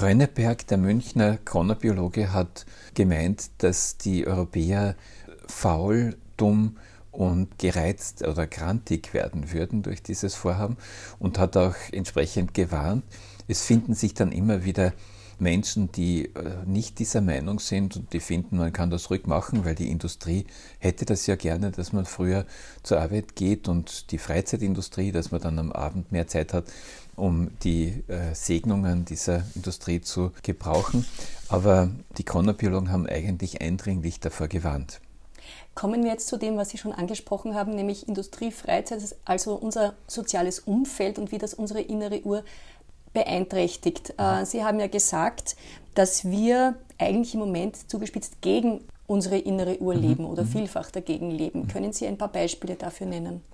Rönneberg, 0.00 0.66
der 0.66 0.78
Münchner 0.78 1.36
Chronobiologe, 1.44 2.32
hat 2.32 2.64
gemeint, 2.94 3.50
dass 3.58 3.98
die 3.98 4.26
Europäer 4.26 4.96
faul, 5.46 6.16
dumm 6.38 6.78
und 7.18 7.58
gereizt 7.58 8.24
oder 8.24 8.46
grantig 8.46 9.12
werden 9.12 9.50
würden 9.52 9.82
durch 9.82 10.04
dieses 10.04 10.36
Vorhaben 10.36 10.76
und 11.18 11.36
hat 11.36 11.56
auch 11.56 11.74
entsprechend 11.90 12.54
gewarnt. 12.54 13.02
Es 13.48 13.62
finden 13.62 13.94
sich 13.94 14.14
dann 14.14 14.30
immer 14.30 14.64
wieder 14.64 14.92
Menschen, 15.40 15.90
die 15.90 16.26
äh, 16.26 16.64
nicht 16.64 17.00
dieser 17.00 17.20
Meinung 17.20 17.58
sind 17.58 17.96
und 17.96 18.12
die 18.12 18.20
finden, 18.20 18.58
man 18.58 18.72
kann 18.72 18.90
das 18.90 19.10
ruhig 19.10 19.26
machen, 19.26 19.64
weil 19.64 19.74
die 19.74 19.90
Industrie 19.90 20.46
hätte 20.78 21.06
das 21.06 21.26
ja 21.26 21.34
gerne, 21.34 21.72
dass 21.72 21.92
man 21.92 22.06
früher 22.06 22.46
zur 22.84 23.00
Arbeit 23.00 23.34
geht 23.34 23.66
und 23.66 24.12
die 24.12 24.18
Freizeitindustrie, 24.18 25.10
dass 25.10 25.32
man 25.32 25.40
dann 25.40 25.58
am 25.58 25.72
Abend 25.72 26.12
mehr 26.12 26.28
Zeit 26.28 26.54
hat, 26.54 26.66
um 27.16 27.50
die 27.64 28.04
äh, 28.06 28.32
Segnungen 28.32 29.04
dieser 29.04 29.42
Industrie 29.56 30.00
zu 30.00 30.30
gebrauchen. 30.44 31.04
Aber 31.48 31.90
die 32.16 32.24
Chronobiologen 32.24 32.92
haben 32.92 33.08
eigentlich 33.08 33.60
eindringlich 33.60 34.20
davor 34.20 34.46
gewarnt. 34.46 35.00
Kommen 35.78 36.02
wir 36.02 36.10
jetzt 36.10 36.26
zu 36.26 36.38
dem, 36.38 36.56
was 36.56 36.70
Sie 36.70 36.76
schon 36.76 36.90
angesprochen 36.90 37.54
haben, 37.54 37.72
nämlich 37.72 38.08
Industrie, 38.08 38.50
Freizeit, 38.50 39.14
also 39.24 39.54
unser 39.54 39.94
soziales 40.08 40.58
Umfeld 40.58 41.20
und 41.20 41.30
wie 41.30 41.38
das 41.38 41.54
unsere 41.54 41.80
innere 41.80 42.20
Uhr 42.22 42.42
beeinträchtigt. 43.12 44.12
Äh, 44.18 44.44
Sie 44.44 44.64
haben 44.64 44.80
ja 44.80 44.88
gesagt, 44.88 45.54
dass 45.94 46.24
wir 46.24 46.74
eigentlich 46.98 47.34
im 47.34 47.38
Moment 47.38 47.88
zugespitzt 47.88 48.42
gegen 48.42 48.80
unsere 49.06 49.38
innere 49.38 49.78
Uhr 49.78 49.94
mhm. 49.94 50.00
leben 50.00 50.24
oder 50.24 50.42
mhm. 50.42 50.48
vielfach 50.48 50.90
dagegen 50.90 51.30
leben. 51.30 51.60
Mhm. 51.60 51.68
Können 51.68 51.92
Sie 51.92 52.08
ein 52.08 52.18
paar 52.18 52.32
Beispiele 52.32 52.74
dafür 52.74 53.06
nennen? 53.06 53.44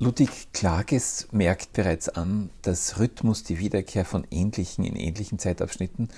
Ludwig 0.00 0.52
Klages 0.52 1.28
merkt 1.30 1.74
bereits 1.74 2.08
an, 2.08 2.50
dass 2.62 2.98
Rhythmus 2.98 3.44
die 3.44 3.60
Wiederkehr 3.60 4.04
von 4.04 4.26
ähnlichen 4.32 4.84
in 4.84 4.96
ähnlichen 4.96 5.38
Zeitabschnitten, 5.38 6.08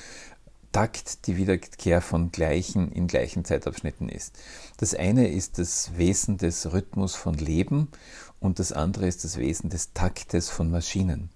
Takt 0.75 1.29
die 1.29 1.37
Wiederkehr 1.37 2.01
von 2.01 2.33
gleichen 2.33 2.91
in 2.91 3.07
gleichen 3.07 3.45
Zeitabschnitten 3.45 4.09
ist. 4.09 4.37
Das 4.77 4.93
eine 4.93 5.29
ist 5.29 5.61
das 5.61 5.97
Wesen 5.97 6.37
des 6.37 6.73
Rhythmus 6.73 7.15
von 7.15 7.35
Leben 7.35 7.87
und 8.41 8.59
das 8.59 8.73
andere 8.73 9.07
ist 9.07 9.23
das 9.23 9.37
Wesen 9.37 9.71
des 9.71 9.93
Taktes 9.93 10.51
von 10.51 10.73
Maschinen. 10.73 11.31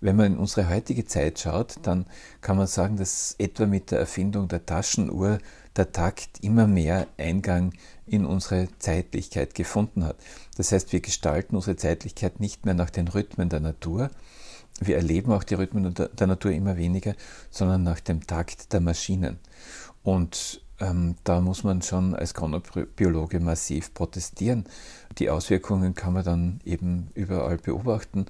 Wenn 0.00 0.14
man 0.14 0.34
in 0.34 0.38
unsere 0.38 0.68
heutige 0.68 1.04
Zeit 1.04 1.40
schaut, 1.40 1.74
dann 1.82 2.06
kann 2.40 2.56
man 2.56 2.68
sagen, 2.68 2.96
dass 2.96 3.34
etwa 3.38 3.66
mit 3.66 3.90
der 3.90 3.98
Erfindung 3.98 4.46
der 4.46 4.64
Taschenuhr 4.64 5.38
der 5.74 5.90
Takt 5.90 6.38
immer 6.42 6.68
mehr 6.68 7.08
Eingang 7.18 7.72
in 8.06 8.24
unsere 8.24 8.68
Zeitlichkeit 8.78 9.56
gefunden 9.56 10.04
hat. 10.04 10.18
Das 10.56 10.70
heißt, 10.70 10.92
wir 10.92 11.00
gestalten 11.00 11.56
unsere 11.56 11.74
Zeitlichkeit 11.74 12.38
nicht 12.38 12.64
mehr 12.64 12.74
nach 12.74 12.90
den 12.90 13.08
Rhythmen 13.08 13.48
der 13.48 13.58
Natur, 13.58 14.12
wir 14.80 14.96
erleben 14.96 15.32
auch 15.32 15.44
die 15.44 15.54
Rhythmen 15.54 15.94
der 15.94 16.26
Natur 16.26 16.52
immer 16.52 16.76
weniger, 16.76 17.14
sondern 17.50 17.82
nach 17.82 18.00
dem 18.00 18.26
Takt 18.26 18.72
der 18.72 18.80
Maschinen. 18.80 19.38
Und 20.02 20.62
ähm, 20.80 21.16
da 21.24 21.40
muss 21.40 21.64
man 21.64 21.82
schon 21.82 22.14
als 22.14 22.34
Chronobiologe 22.34 23.40
massiv 23.40 23.92
protestieren. 23.94 24.64
Die 25.18 25.30
Auswirkungen 25.30 25.94
kann 25.94 26.12
man 26.12 26.24
dann 26.24 26.60
eben 26.64 27.08
überall 27.14 27.58
beobachten 27.58 28.26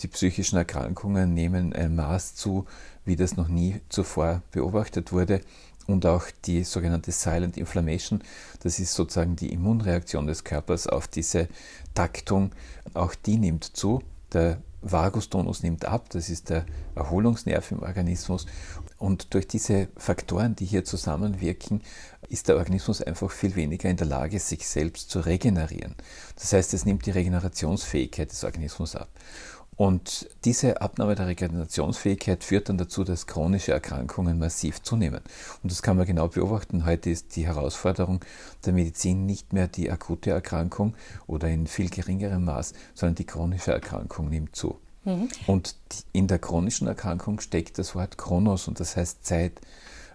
die 0.00 0.08
psychischen 0.08 0.56
Erkrankungen 0.56 1.32
nehmen 1.32 1.72
ein 1.72 1.94
Maß 1.94 2.34
zu, 2.34 2.66
wie 3.04 3.16
das 3.16 3.36
noch 3.36 3.48
nie 3.48 3.80
zuvor 3.88 4.42
beobachtet 4.50 5.12
wurde. 5.12 5.40
Und 5.86 6.04
auch 6.04 6.24
die 6.44 6.64
sogenannte 6.64 7.12
Silent 7.12 7.56
Inflammation, 7.56 8.20
das 8.62 8.80
ist 8.80 8.94
sozusagen 8.94 9.36
die 9.36 9.52
Immunreaktion 9.52 10.26
des 10.26 10.42
Körpers 10.42 10.88
auf 10.88 11.06
diese 11.06 11.48
Taktung, 11.94 12.50
auch 12.94 13.14
die 13.14 13.38
nimmt 13.38 13.64
zu. 13.64 14.02
Der 14.32 14.60
Vagustonus 14.90 15.62
nimmt 15.62 15.84
ab, 15.84 16.10
das 16.10 16.28
ist 16.28 16.50
der 16.50 16.64
Erholungsnerv 16.94 17.70
im 17.72 17.82
Organismus. 17.82 18.46
Und 18.98 19.34
durch 19.34 19.46
diese 19.46 19.88
Faktoren, 19.96 20.56
die 20.56 20.64
hier 20.64 20.84
zusammenwirken, 20.84 21.82
ist 22.28 22.48
der 22.48 22.56
Organismus 22.56 23.02
einfach 23.02 23.30
viel 23.30 23.54
weniger 23.56 23.88
in 23.88 23.96
der 23.96 24.06
Lage, 24.06 24.38
sich 24.38 24.66
selbst 24.66 25.10
zu 25.10 25.20
regenerieren. 25.20 25.94
Das 26.36 26.52
heißt, 26.52 26.74
es 26.74 26.84
nimmt 26.84 27.06
die 27.06 27.10
Regenerationsfähigkeit 27.10 28.30
des 28.30 28.42
Organismus 28.44 28.96
ab. 28.96 29.08
Und 29.76 30.28
diese 30.44 30.80
Abnahme 30.80 31.14
der 31.14 31.26
Regenerationsfähigkeit 31.26 32.42
führt 32.42 32.70
dann 32.70 32.78
dazu, 32.78 33.04
dass 33.04 33.26
chronische 33.26 33.72
Erkrankungen 33.72 34.38
massiv 34.38 34.82
zunehmen. 34.82 35.20
Und 35.62 35.70
das 35.70 35.82
kann 35.82 35.98
man 35.98 36.06
genau 36.06 36.28
beobachten. 36.28 36.86
Heute 36.86 37.10
ist 37.10 37.36
die 37.36 37.46
Herausforderung 37.46 38.20
der 38.64 38.72
Medizin 38.72 39.26
nicht 39.26 39.52
mehr 39.52 39.68
die 39.68 39.90
akute 39.90 40.30
Erkrankung 40.30 40.94
oder 41.26 41.48
in 41.48 41.66
viel 41.66 41.90
geringerem 41.90 42.44
Maß, 42.44 42.72
sondern 42.94 43.16
die 43.16 43.26
chronische 43.26 43.72
Erkrankung 43.72 44.30
nimmt 44.30 44.56
zu. 44.56 44.78
Mhm. 45.04 45.28
Und 45.46 45.76
in 46.12 46.26
der 46.26 46.38
chronischen 46.38 46.88
Erkrankung 46.88 47.40
steckt 47.40 47.78
das 47.78 47.94
Wort 47.94 48.16
Chronos 48.16 48.68
und 48.68 48.80
das 48.80 48.96
heißt 48.96 49.24
Zeit 49.26 49.60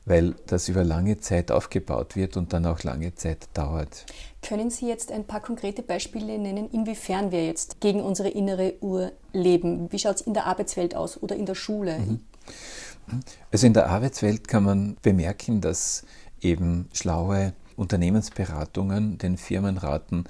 weil 0.05 0.35
das 0.47 0.67
über 0.67 0.83
lange 0.83 1.19
Zeit 1.19 1.51
aufgebaut 1.51 2.15
wird 2.15 2.37
und 2.37 2.53
dann 2.53 2.65
auch 2.65 2.83
lange 2.83 3.13
Zeit 3.15 3.49
dauert. 3.53 4.05
Können 4.41 4.71
Sie 4.71 4.87
jetzt 4.87 5.11
ein 5.11 5.25
paar 5.25 5.41
konkrete 5.41 5.83
Beispiele 5.83 6.39
nennen, 6.39 6.69
inwiefern 6.71 7.31
wir 7.31 7.45
jetzt 7.45 7.79
gegen 7.79 8.01
unsere 8.01 8.29
innere 8.29 8.73
Uhr 8.81 9.11
leben? 9.33 9.91
Wie 9.91 9.99
schaut 9.99 10.15
es 10.15 10.21
in 10.21 10.33
der 10.33 10.47
Arbeitswelt 10.47 10.95
aus 10.95 11.21
oder 11.21 11.35
in 11.35 11.45
der 11.45 11.55
Schule? 11.55 11.99
Mhm. 11.99 12.19
Also 13.51 13.67
in 13.67 13.73
der 13.73 13.89
Arbeitswelt 13.89 14.47
kann 14.47 14.63
man 14.63 14.97
bemerken, 15.01 15.61
dass 15.61 16.03
eben 16.41 16.89
schlaue 16.93 17.53
Unternehmensberatungen 17.75 19.17
den 19.17 19.37
Firmen 19.37 19.77
raten, 19.77 20.25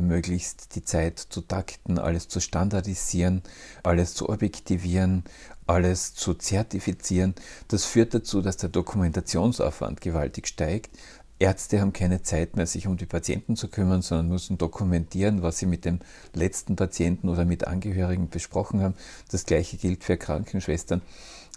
möglichst 0.00 0.74
die 0.74 0.82
Zeit 0.82 1.18
zu 1.18 1.40
takten, 1.40 1.98
alles 1.98 2.28
zu 2.28 2.40
standardisieren, 2.40 3.42
alles 3.82 4.14
zu 4.14 4.28
objektivieren, 4.28 5.24
alles 5.66 6.14
zu 6.14 6.34
zertifizieren. 6.34 7.34
Das 7.68 7.84
führt 7.84 8.14
dazu, 8.14 8.42
dass 8.42 8.56
der 8.56 8.68
Dokumentationsaufwand 8.68 10.00
gewaltig 10.00 10.46
steigt. 10.46 10.90
Ärzte 11.38 11.80
haben 11.80 11.92
keine 11.92 12.22
Zeit 12.22 12.56
mehr, 12.56 12.66
sich 12.66 12.86
um 12.86 12.96
die 12.96 13.04
Patienten 13.04 13.56
zu 13.56 13.68
kümmern, 13.68 14.00
sondern 14.00 14.28
müssen 14.28 14.56
dokumentieren, 14.56 15.42
was 15.42 15.58
sie 15.58 15.66
mit 15.66 15.84
dem 15.84 16.00
letzten 16.32 16.76
Patienten 16.76 17.28
oder 17.28 17.44
mit 17.44 17.66
Angehörigen 17.66 18.30
besprochen 18.30 18.80
haben. 18.80 18.94
Das 19.30 19.44
gleiche 19.44 19.76
gilt 19.76 20.02
für 20.02 20.16
Krankenschwestern. 20.16 21.02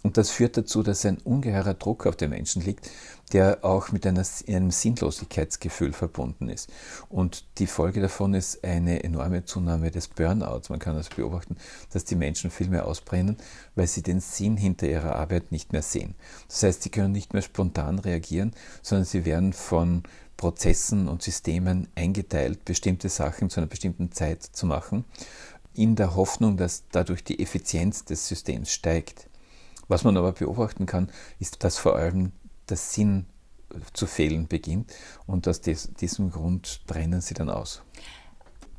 Und 0.01 0.17
das 0.17 0.29
führt 0.29 0.55
dazu, 0.55 0.81
dass 0.81 1.05
ein 1.05 1.17
ungeheurer 1.17 1.73
Druck 1.73 2.05
auf 2.05 2.15
den 2.15 2.29
Menschen 2.29 2.61
liegt, 2.61 2.89
der 3.33 3.63
auch 3.63 3.91
mit 3.91 4.07
einer, 4.07 4.23
einem 4.47 4.71
Sinnlosigkeitsgefühl 4.71 5.93
verbunden 5.93 6.49
ist. 6.49 6.69
Und 7.09 7.45
die 7.59 7.67
Folge 7.67 8.01
davon 8.01 8.33
ist 8.33 8.63
eine 8.63 9.03
enorme 9.03 9.43
Zunahme 9.45 9.91
des 9.91 10.07
Burnouts. 10.07 10.69
Man 10.69 10.79
kann 10.79 10.95
also 10.95 11.09
beobachten, 11.15 11.57
dass 11.91 12.05
die 12.05 12.15
Menschen 12.15 12.49
viel 12.49 12.69
mehr 12.69 12.87
ausbrennen, 12.87 13.37
weil 13.75 13.87
sie 13.87 14.01
den 14.01 14.21
Sinn 14.21 14.57
hinter 14.57 14.87
ihrer 14.87 15.15
Arbeit 15.15 15.51
nicht 15.51 15.73
mehr 15.73 15.83
sehen. 15.83 16.15
Das 16.47 16.63
heißt, 16.63 16.83
sie 16.83 16.89
können 16.89 17.11
nicht 17.11 17.33
mehr 17.33 17.41
spontan 17.41 17.99
reagieren, 17.99 18.53
sondern 18.81 19.05
sie 19.05 19.25
werden 19.25 19.53
von 19.53 20.03
Prozessen 20.37 21.09
und 21.09 21.21
Systemen 21.21 21.89
eingeteilt, 21.95 22.63
bestimmte 22.63 23.09
Sachen 23.09 23.49
zu 23.49 23.59
einer 23.59 23.67
bestimmten 23.67 24.13
Zeit 24.13 24.41
zu 24.41 24.65
machen, 24.65 25.03
in 25.73 25.95
der 25.95 26.15
Hoffnung, 26.15 26.55
dass 26.55 26.83
dadurch 26.91 27.23
die 27.25 27.41
Effizienz 27.41 28.05
des 28.05 28.27
Systems 28.27 28.71
steigt. 28.71 29.28
Was 29.89 30.05
man 30.05 30.15
aber 30.15 30.31
beobachten 30.31 30.85
kann, 30.85 31.11
ist, 31.39 31.63
dass 31.65 31.77
vor 31.77 31.97
allem 31.97 32.31
der 32.69 32.77
Sinn 32.77 33.25
zu 33.93 34.07
fehlen 34.07 34.47
beginnt 34.47 34.93
und 35.27 35.47
aus 35.47 35.61
diesem 35.61 36.31
Grund 36.31 36.81
brennen 36.87 37.21
sie 37.21 37.33
dann 37.33 37.49
aus. 37.49 37.83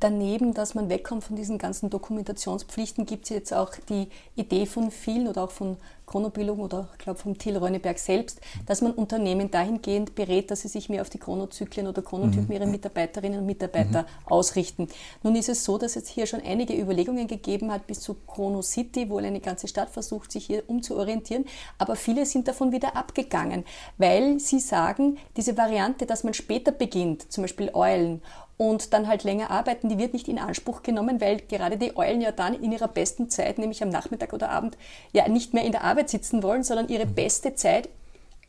Daneben, 0.01 0.55
dass 0.55 0.73
man 0.73 0.89
wegkommt 0.89 1.23
von 1.23 1.35
diesen 1.35 1.59
ganzen 1.59 1.91
Dokumentationspflichten, 1.91 3.05
gibt 3.05 3.25
es 3.25 3.29
jetzt 3.29 3.53
auch 3.53 3.69
die 3.87 4.07
Idee 4.35 4.65
von 4.65 4.89
vielen 4.89 5.27
oder 5.27 5.43
auch 5.43 5.51
von 5.51 5.77
Chronobiologen 6.07 6.63
oder 6.63 6.89
ich 6.93 6.97
glaube 6.97 7.19
vom 7.19 7.37
Till 7.37 7.55
Reuneberg 7.55 7.99
selbst, 7.99 8.41
dass 8.65 8.81
man 8.81 8.93
Unternehmen 8.93 9.51
dahingehend 9.51 10.15
berät, 10.15 10.49
dass 10.49 10.61
sie 10.61 10.69
sich 10.69 10.89
mehr 10.89 11.03
auf 11.03 11.11
die 11.11 11.19
Chronozyklen 11.19 11.85
oder 11.85 12.01
Chronotypen 12.01 12.47
mhm. 12.47 12.51
ihrer 12.51 12.65
Mitarbeiterinnen 12.65 13.41
und 13.41 13.45
Mitarbeiter 13.45 14.01
mhm. 14.01 14.07
ausrichten. 14.25 14.87
Nun 15.21 15.35
ist 15.35 15.49
es 15.49 15.63
so, 15.63 15.77
dass 15.77 15.95
es 15.95 16.07
hier 16.07 16.25
schon 16.25 16.41
einige 16.41 16.73
Überlegungen 16.73 17.27
gegeben 17.27 17.71
hat 17.71 17.85
bis 17.85 17.99
zu 18.01 18.15
Chrono 18.25 18.63
City, 18.63 19.07
wo 19.07 19.19
eine 19.19 19.39
ganze 19.39 19.67
Stadt 19.67 19.91
versucht, 19.91 20.31
sich 20.31 20.47
hier 20.47 20.63
umzuorientieren, 20.67 21.45
aber 21.77 21.95
viele 21.95 22.25
sind 22.25 22.47
davon 22.47 22.71
wieder 22.71 22.97
abgegangen, 22.97 23.65
weil 23.99 24.39
sie 24.39 24.59
sagen, 24.59 25.19
diese 25.37 25.55
Variante, 25.57 26.07
dass 26.07 26.23
man 26.23 26.33
später 26.33 26.71
beginnt, 26.71 27.31
zum 27.31 27.43
Beispiel 27.43 27.69
Eulen 27.73 28.23
und 28.61 28.93
dann 28.93 29.07
halt 29.07 29.23
länger 29.23 29.49
arbeiten, 29.49 29.89
die 29.89 29.97
wird 29.97 30.13
nicht 30.13 30.27
in 30.27 30.37
Anspruch 30.37 30.83
genommen, 30.83 31.19
weil 31.19 31.37
gerade 31.37 31.77
die 31.77 31.97
Eulen 31.97 32.21
ja 32.21 32.31
dann 32.31 32.53
in 32.53 32.71
ihrer 32.71 32.87
besten 32.87 33.27
Zeit, 33.27 33.57
nämlich 33.57 33.81
am 33.81 33.89
Nachmittag 33.89 34.33
oder 34.33 34.51
Abend, 34.51 34.77
ja 35.13 35.27
nicht 35.27 35.55
mehr 35.55 35.63
in 35.63 35.71
der 35.71 35.83
Arbeit 35.83 36.11
sitzen 36.11 36.43
wollen, 36.43 36.61
sondern 36.61 36.87
ihre 36.87 37.07
beste 37.07 37.55
Zeit 37.55 37.89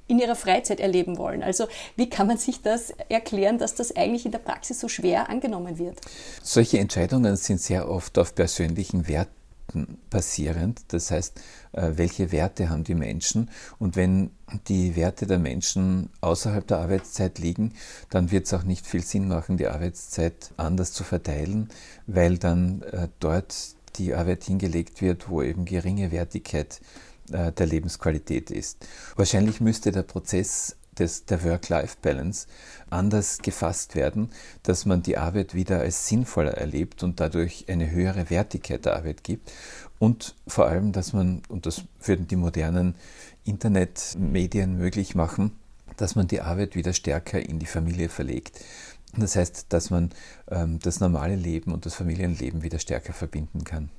in 0.09 0.19
ihrer 0.19 0.35
Freizeit 0.37 0.81
erleben 0.81 1.17
wollen. 1.17 1.43
Also 1.43 1.67
wie 1.97 2.11
kann 2.11 2.27
man 2.27 2.37
sich 2.37 2.61
das 2.61 2.93
erklären, 3.09 3.57
dass 3.57 3.75
das 3.75 3.97
eigentlich 3.97 4.27
in 4.27 4.33
der 4.33 4.39
Praxis 4.41 4.81
so 4.81 4.89
schwer 4.89 5.31
angenommen 5.31 5.79
wird? 5.79 5.99
Solche 6.43 6.79
Entscheidungen 6.79 7.37
sind 7.37 7.63
sehr 7.63 7.89
oft 7.89 8.19
auf 8.19 8.35
persönlichen 8.35 9.09
Werten 9.73 9.99
basierend. 10.11 10.81
Das 10.89 11.11
heißt, 11.11 11.41
äh, 11.73 11.93
welche 11.95 12.33
Werte 12.33 12.69
haben 12.69 12.85
die 12.85 12.95
Menschen? 12.95 13.51
Und 13.79 13.97
wenn 13.97 14.31
die 14.69 14.97
Werte 14.97 15.27
der 15.27 15.39
Menschen 15.39 16.11
außerhalb 16.21 16.67
der 16.67 16.79
Arbeitszeit 16.79 17.39
liegen, 17.39 17.75
dann 18.11 18.31
wird 18.31 18.47
es 18.47 18.55
auch 18.55 18.65
nicht 18.65 18.87
viel 18.87 19.03
Sinn 19.03 19.29
machen, 19.29 19.57
die 19.57 19.69
Arbeitszeit 19.69 20.53
anders 20.57 20.93
zu 20.93 21.05
verteilen, 21.05 21.69
weil 22.07 22.39
dann 22.39 22.83
äh, 22.83 23.09
dort 23.21 23.55
die 23.97 24.15
Arbeit 24.15 24.45
hingelegt 24.45 25.03
wird, 25.03 25.29
wo 25.29 25.43
eben 25.43 25.65
geringe 25.65 26.13
Wertigkeit 26.13 26.81
äh, 27.31 27.53
der 27.53 27.67
Lebensqualität 27.67 28.51
ist. 28.51 28.87
Wahrscheinlich 29.17 29.61
müsste 29.61 29.93
der 29.93 30.03
Prozess 30.03 30.77
des, 30.99 31.25
der 31.25 31.43
Work-Life-Balance 31.45 32.47
anders 32.91 33.39
gefasst 33.39 33.95
werden, 33.95 34.31
dass 34.63 34.87
man 34.87 35.03
die 35.03 35.17
Arbeit 35.17 35.55
wieder 35.55 35.81
als 35.81 36.07
sinnvoller 36.07 36.53
erlebt 36.53 37.03
und 37.03 37.21
dadurch 37.21 37.67
eine 37.69 37.91
höhere 37.91 38.31
Wertigkeit 38.31 38.85
der 38.85 38.97
Arbeit 38.97 39.25
gibt 39.25 39.53
und 39.99 40.35
vor 40.47 40.67
allem, 40.67 40.93
dass 40.93 41.13
man, 41.13 41.43
und 41.49 41.67
das 41.67 41.83
würden 42.03 42.27
die 42.27 42.37
modernen 42.37 42.95
Internetmedien 43.45 44.77
möglich 44.77 45.15
machen, 45.15 45.53
dass 45.97 46.15
man 46.15 46.27
die 46.27 46.41
Arbeit 46.41 46.75
wieder 46.75 46.93
stärker 46.93 47.41
in 47.41 47.59
die 47.59 47.67
Familie 47.67 48.09
verlegt. 48.09 48.61
Das 49.17 49.37
heißt, 49.37 49.67
dass 49.69 49.91
man 49.91 50.11
ähm, 50.51 50.79
das 50.81 51.01
normale 51.01 51.37
Leben 51.37 51.73
und 51.73 51.87
das 51.87 51.95
Familienleben 51.95 52.63
wieder 52.63 52.79
stärker 52.79 53.13
verbinden 53.13 53.65
kann. 53.65 53.91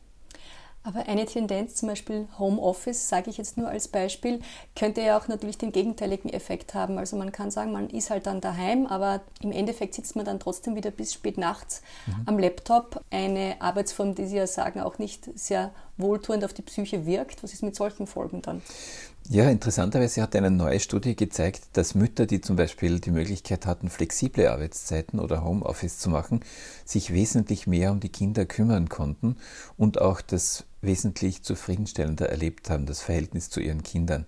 Aber 0.86 1.08
eine 1.08 1.26
Tendenz, 1.26 1.76
zum 1.76 1.88
Beispiel 1.88 2.28
Homeoffice, 2.38 3.08
sage 3.08 3.30
ich 3.30 3.38
jetzt 3.38 3.58
nur 3.58 3.70
als 3.70 3.88
Beispiel, 3.88 4.42
könnte 4.76 5.02
ja 5.02 5.18
auch 5.18 5.30
natürlich 5.30 5.58
den 5.58 5.72
gegenteiligen 5.72 6.30
Effekt 6.30 6.74
haben. 6.74 6.98
Also 6.98 7.16
man 7.16 7.32
kann 7.32 7.52
sagen, 7.52 7.72
man 7.72 7.90
ist 7.90 8.10
halt 8.10 8.26
dann 8.26 8.42
daheim, 8.42 8.86
aber 8.86 9.22
im 9.42 9.54
Endeffekt 9.54 9.94
sitzt 9.94 10.18
man 10.18 10.26
dann 10.26 10.42
trotzdem 10.42 10.76
wieder 10.76 10.92
bis 10.92 11.14
spät 11.14 11.38
nachts 11.38 11.82
mhm. 12.06 12.24
am 12.26 12.38
Laptop. 12.38 13.02
Eine 13.12 13.56
Arbeitsform, 13.62 14.14
die 14.14 14.26
Sie 14.26 14.36
ja 14.36 14.46
sagen, 14.46 14.82
auch 14.82 14.98
nicht 14.98 15.30
sehr 15.40 15.72
wohltuend 15.96 16.44
auf 16.44 16.54
die 16.54 16.64
Psyche 16.64 17.06
wirkt. 17.06 17.44
Was 17.44 17.54
ist 17.54 17.64
mit 17.64 17.76
solchen 17.78 18.06
Folgen 18.06 18.42
dann? 18.42 18.62
Ja, 19.30 19.50
interessanterweise 19.50 20.22
hat 20.22 20.36
eine 20.36 20.52
neue 20.52 20.82
Studie 20.82 21.16
gezeigt, 21.16 21.62
dass 21.74 21.96
Mütter, 21.96 22.26
die 22.26 22.42
zum 22.42 22.58
Beispiel 22.58 23.00
die 23.00 23.12
Möglichkeit 23.12 23.66
hatten, 23.66 23.90
flexible 23.90 24.50
Arbeitszeiten 24.50 25.22
oder 25.22 25.46
Homeoffice 25.46 25.98
zu 25.98 26.10
machen, 26.10 26.42
sich 26.84 27.14
wesentlich 27.14 27.68
mehr 27.68 27.94
um 27.94 28.02
die 28.02 28.10
Kinder 28.10 28.46
kümmern 28.46 28.90
konnten 28.90 29.38
und 29.78 30.02
auch 30.02 30.20
das 30.20 30.66
wesentlich 30.84 31.44
zufriedenstellender 31.44 32.30
erlebt 32.30 32.70
haben, 32.70 32.86
das 32.86 33.02
Verhältnis 33.02 33.50
zu 33.50 33.60
ihren 33.60 33.84
Kindern. 33.84 34.26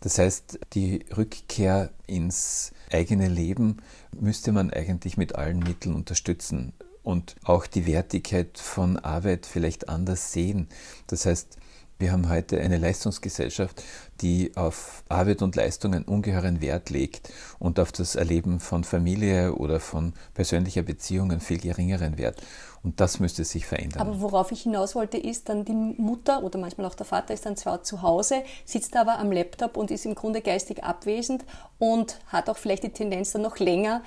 Das 0.00 0.18
heißt, 0.18 0.58
die 0.74 1.06
Rückkehr 1.16 1.90
ins 2.06 2.72
eigene 2.92 3.28
Leben 3.28 3.78
müsste 4.18 4.52
man 4.52 4.70
eigentlich 4.70 5.16
mit 5.16 5.34
allen 5.36 5.60
Mitteln 5.60 5.94
unterstützen 5.94 6.74
und 7.02 7.36
auch 7.44 7.66
die 7.66 7.86
Wertigkeit 7.86 8.58
von 8.58 8.98
Arbeit 8.98 9.46
vielleicht 9.46 9.88
anders 9.88 10.32
sehen. 10.32 10.68
Das 11.06 11.26
heißt, 11.26 11.58
wir 11.98 12.10
haben 12.10 12.28
heute 12.28 12.60
eine 12.60 12.78
Leistungsgesellschaft, 12.78 13.84
die 14.20 14.56
auf 14.56 15.04
Arbeit 15.08 15.42
und 15.42 15.54
Leistung 15.54 15.94
einen 15.94 16.04
ungeheuren 16.04 16.60
Wert 16.60 16.90
legt 16.90 17.32
und 17.60 17.78
auf 17.78 17.92
das 17.92 18.16
Erleben 18.16 18.58
von 18.58 18.82
Familie 18.82 19.54
oder 19.54 19.78
von 19.78 20.12
persönlicher 20.34 20.82
Beziehung 20.82 21.30
einen 21.30 21.40
viel 21.40 21.60
geringeren 21.60 22.18
Wert. 22.18 22.42
Und 22.84 23.00
das 23.00 23.18
müsste 23.18 23.44
sich 23.44 23.66
verändern. 23.66 24.02
Aber 24.02 24.20
worauf 24.20 24.52
ich 24.52 24.62
hinaus 24.62 24.94
wollte, 24.94 25.16
ist 25.16 25.48
dann 25.48 25.64
die 25.64 25.72
Mutter 25.72 26.42
oder 26.42 26.58
manchmal 26.58 26.86
auch 26.86 26.94
der 26.94 27.06
Vater 27.06 27.32
ist 27.32 27.46
dann 27.46 27.56
zwar 27.56 27.82
zu 27.82 28.02
Hause, 28.02 28.42
sitzt 28.66 28.94
aber 28.94 29.18
am 29.18 29.32
Laptop 29.32 29.78
und 29.78 29.90
ist 29.90 30.04
im 30.04 30.14
Grunde 30.14 30.42
geistig 30.42 30.84
abwesend 30.84 31.44
und 31.78 32.18
hat 32.26 32.50
auch 32.50 32.58
vielleicht 32.58 32.82
die 32.82 32.90
Tendenz 32.90 33.32
dann 33.32 33.40
noch 33.40 33.58
länger 33.58 34.02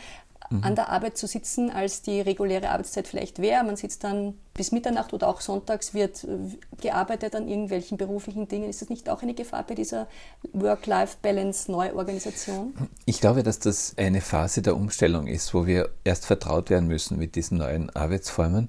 mhm. 0.51 0.63
an 0.63 0.75
der 0.75 0.89
Arbeit 0.89 1.17
zu 1.17 1.25
sitzen, 1.25 1.71
als 1.71 2.03
die 2.03 2.21
reguläre 2.21 2.69
Arbeitszeit 2.69 3.07
vielleicht 3.07 3.39
wäre. 3.39 3.63
Man 3.63 3.77
sitzt 3.77 4.03
dann 4.03 4.35
bis 4.57 4.73
Mitternacht 4.73 5.13
oder 5.13 5.29
auch 5.29 5.39
sonntags 5.39 5.93
wird 5.93 6.25
äh, 6.25 6.57
gearbeitet 6.81 7.33
an 7.35 7.47
irgendwelchen 7.47 7.97
beruflichen 7.97 8.49
Dingen. 8.49 8.69
Ist 8.69 8.81
das 8.81 8.89
nicht 8.89 9.09
auch 9.09 9.21
eine 9.21 9.33
Gefahr 9.33 9.63
bei 9.65 9.75
dieser 9.75 10.09
Work-Life-Balance-Neuorganisation? 10.51 12.73
Ich 13.05 13.21
glaube, 13.21 13.43
dass 13.43 13.59
das 13.59 13.93
eine 13.97 14.19
Phase 14.19 14.61
der 14.61 14.75
Umstellung 14.75 15.27
ist, 15.27 15.53
wo 15.53 15.65
wir 15.65 15.91
erst 16.03 16.25
vertraut 16.25 16.69
werden 16.69 16.89
müssen 16.89 17.17
mit 17.17 17.35
diesen 17.35 17.59
neuen 17.59 17.89
Arbeitsformen. 17.95 18.67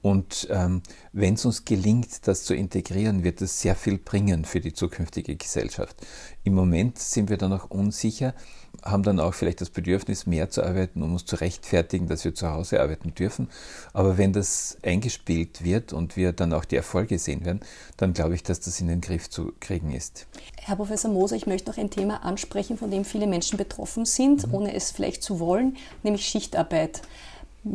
Und 0.00 0.46
ähm, 0.50 0.82
wenn 1.12 1.34
es 1.34 1.44
uns 1.44 1.64
gelingt, 1.64 2.28
das 2.28 2.44
zu 2.44 2.54
integrieren, 2.54 3.24
wird 3.24 3.42
es 3.42 3.60
sehr 3.60 3.74
viel 3.74 3.98
bringen 3.98 4.44
für 4.44 4.60
die 4.60 4.72
zukünftige 4.72 5.36
Gesellschaft. 5.36 5.96
Im 6.44 6.54
Moment 6.54 6.98
sind 6.98 7.30
wir 7.30 7.36
da 7.36 7.48
noch 7.48 7.70
unsicher, 7.70 8.34
haben 8.82 9.02
dann 9.02 9.18
auch 9.18 9.34
vielleicht 9.34 9.60
das 9.60 9.70
Bedürfnis, 9.70 10.26
mehr 10.26 10.50
zu 10.50 10.62
arbeiten, 10.62 11.02
um 11.02 11.12
uns 11.12 11.24
zu 11.24 11.36
rechtfertigen, 11.36 12.06
dass 12.06 12.24
wir 12.24 12.34
zu 12.34 12.50
Hause 12.50 12.80
arbeiten 12.80 13.14
dürfen. 13.14 13.48
Aber 13.92 14.18
wenn 14.18 14.32
das 14.32 14.78
eingespielt 14.82 15.27
wird 15.28 15.92
und 15.92 16.16
wir 16.16 16.32
dann 16.32 16.52
auch 16.52 16.64
die 16.64 16.76
Erfolge 16.76 17.18
sehen 17.18 17.44
werden, 17.44 17.60
dann 17.96 18.12
glaube 18.12 18.34
ich, 18.34 18.42
dass 18.42 18.60
das 18.60 18.80
in 18.80 18.88
den 18.88 19.00
Griff 19.00 19.30
zu 19.30 19.52
kriegen 19.60 19.92
ist. 19.92 20.26
Herr 20.56 20.76
Professor 20.76 21.10
Moser, 21.10 21.36
ich 21.36 21.46
möchte 21.46 21.70
noch 21.70 21.78
ein 21.78 21.90
Thema 21.90 22.24
ansprechen, 22.24 22.78
von 22.78 22.90
dem 22.90 23.04
viele 23.04 23.26
Menschen 23.26 23.56
betroffen 23.56 24.04
sind, 24.04 24.46
mhm. 24.46 24.54
ohne 24.54 24.74
es 24.74 24.90
vielleicht 24.90 25.22
zu 25.22 25.40
wollen, 25.40 25.76
nämlich 26.02 26.26
Schichtarbeit. 26.26 27.02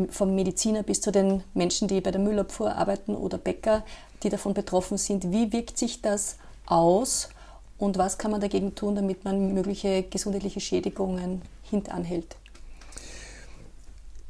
Vom 0.10 0.34
Mediziner 0.34 0.82
bis 0.82 1.02
zu 1.02 1.12
den 1.12 1.44
Menschen, 1.54 1.88
die 1.88 2.02
bei 2.02 2.10
der 2.10 2.22
Müllabfuhr 2.22 2.76
arbeiten 2.76 3.16
oder 3.16 3.38
Bäcker, 3.38 3.84
die 4.24 4.30
davon 4.30 4.54
betroffen 4.54 4.98
sind. 4.98 5.32
Wie 5.32 5.52
wirkt 5.52 5.78
sich 5.78 6.02
das 6.02 6.38
aus? 6.66 7.30
und 7.84 7.98
was 7.98 8.18
kann 8.18 8.32
man 8.32 8.42
dagegen 8.42 8.76
tun, 8.76 8.96
damit 8.96 9.26
man 9.26 9.54
mögliche 9.54 10.04
gesundheitliche 10.04 10.62
Schädigungen 10.62 11.42
hintanhält? 11.64 12.38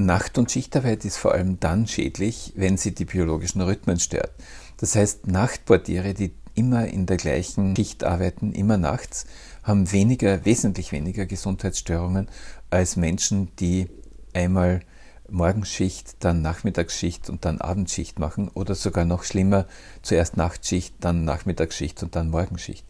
Nacht- 0.05 0.37
und 0.37 0.51
Schichtarbeit 0.51 1.05
ist 1.05 1.17
vor 1.17 1.33
allem 1.33 1.59
dann 1.59 1.87
schädlich, 1.87 2.53
wenn 2.55 2.77
sie 2.77 2.93
die 2.93 3.05
biologischen 3.05 3.61
Rhythmen 3.61 3.99
stört. 3.99 4.31
Das 4.77 4.95
heißt, 4.95 5.27
Nachtportiere, 5.27 6.13
die 6.13 6.33
immer 6.55 6.87
in 6.87 7.05
der 7.05 7.17
gleichen 7.17 7.75
Schicht 7.75 8.03
arbeiten, 8.03 8.53
immer 8.53 8.77
nachts, 8.77 9.25
haben 9.63 9.91
weniger, 9.91 10.45
wesentlich 10.45 10.91
weniger 10.91 11.25
Gesundheitsstörungen 11.25 12.27
als 12.69 12.95
Menschen, 12.95 13.49
die 13.59 13.89
einmal 14.33 14.81
Morgenschicht, 15.29 16.23
dann 16.23 16.41
Nachmittagsschicht 16.41 17.29
und 17.29 17.45
dann 17.45 17.61
Abendschicht 17.61 18.19
machen 18.19 18.49
oder 18.49 18.75
sogar 18.75 19.05
noch 19.05 19.23
schlimmer, 19.23 19.65
zuerst 20.01 20.37
Nachtschicht, 20.37 20.95
dann 20.99 21.25
Nachmittagsschicht 21.25 22.03
und 22.03 22.15
dann 22.15 22.29
Morgenschicht. 22.29 22.85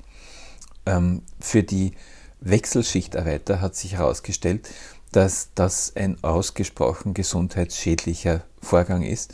Ähm, 0.85 1.21
für 1.39 1.63
die 1.63 1.93
Wechselschichtarbeiter 2.41 3.61
hat 3.61 3.75
sich 3.75 3.93
herausgestellt, 3.93 4.69
dass 5.13 5.49
das 5.55 5.95
ein 5.95 6.21
ausgesprochen 6.23 7.13
gesundheitsschädlicher 7.13 8.43
Vorgang 8.61 9.03
ist, 9.03 9.33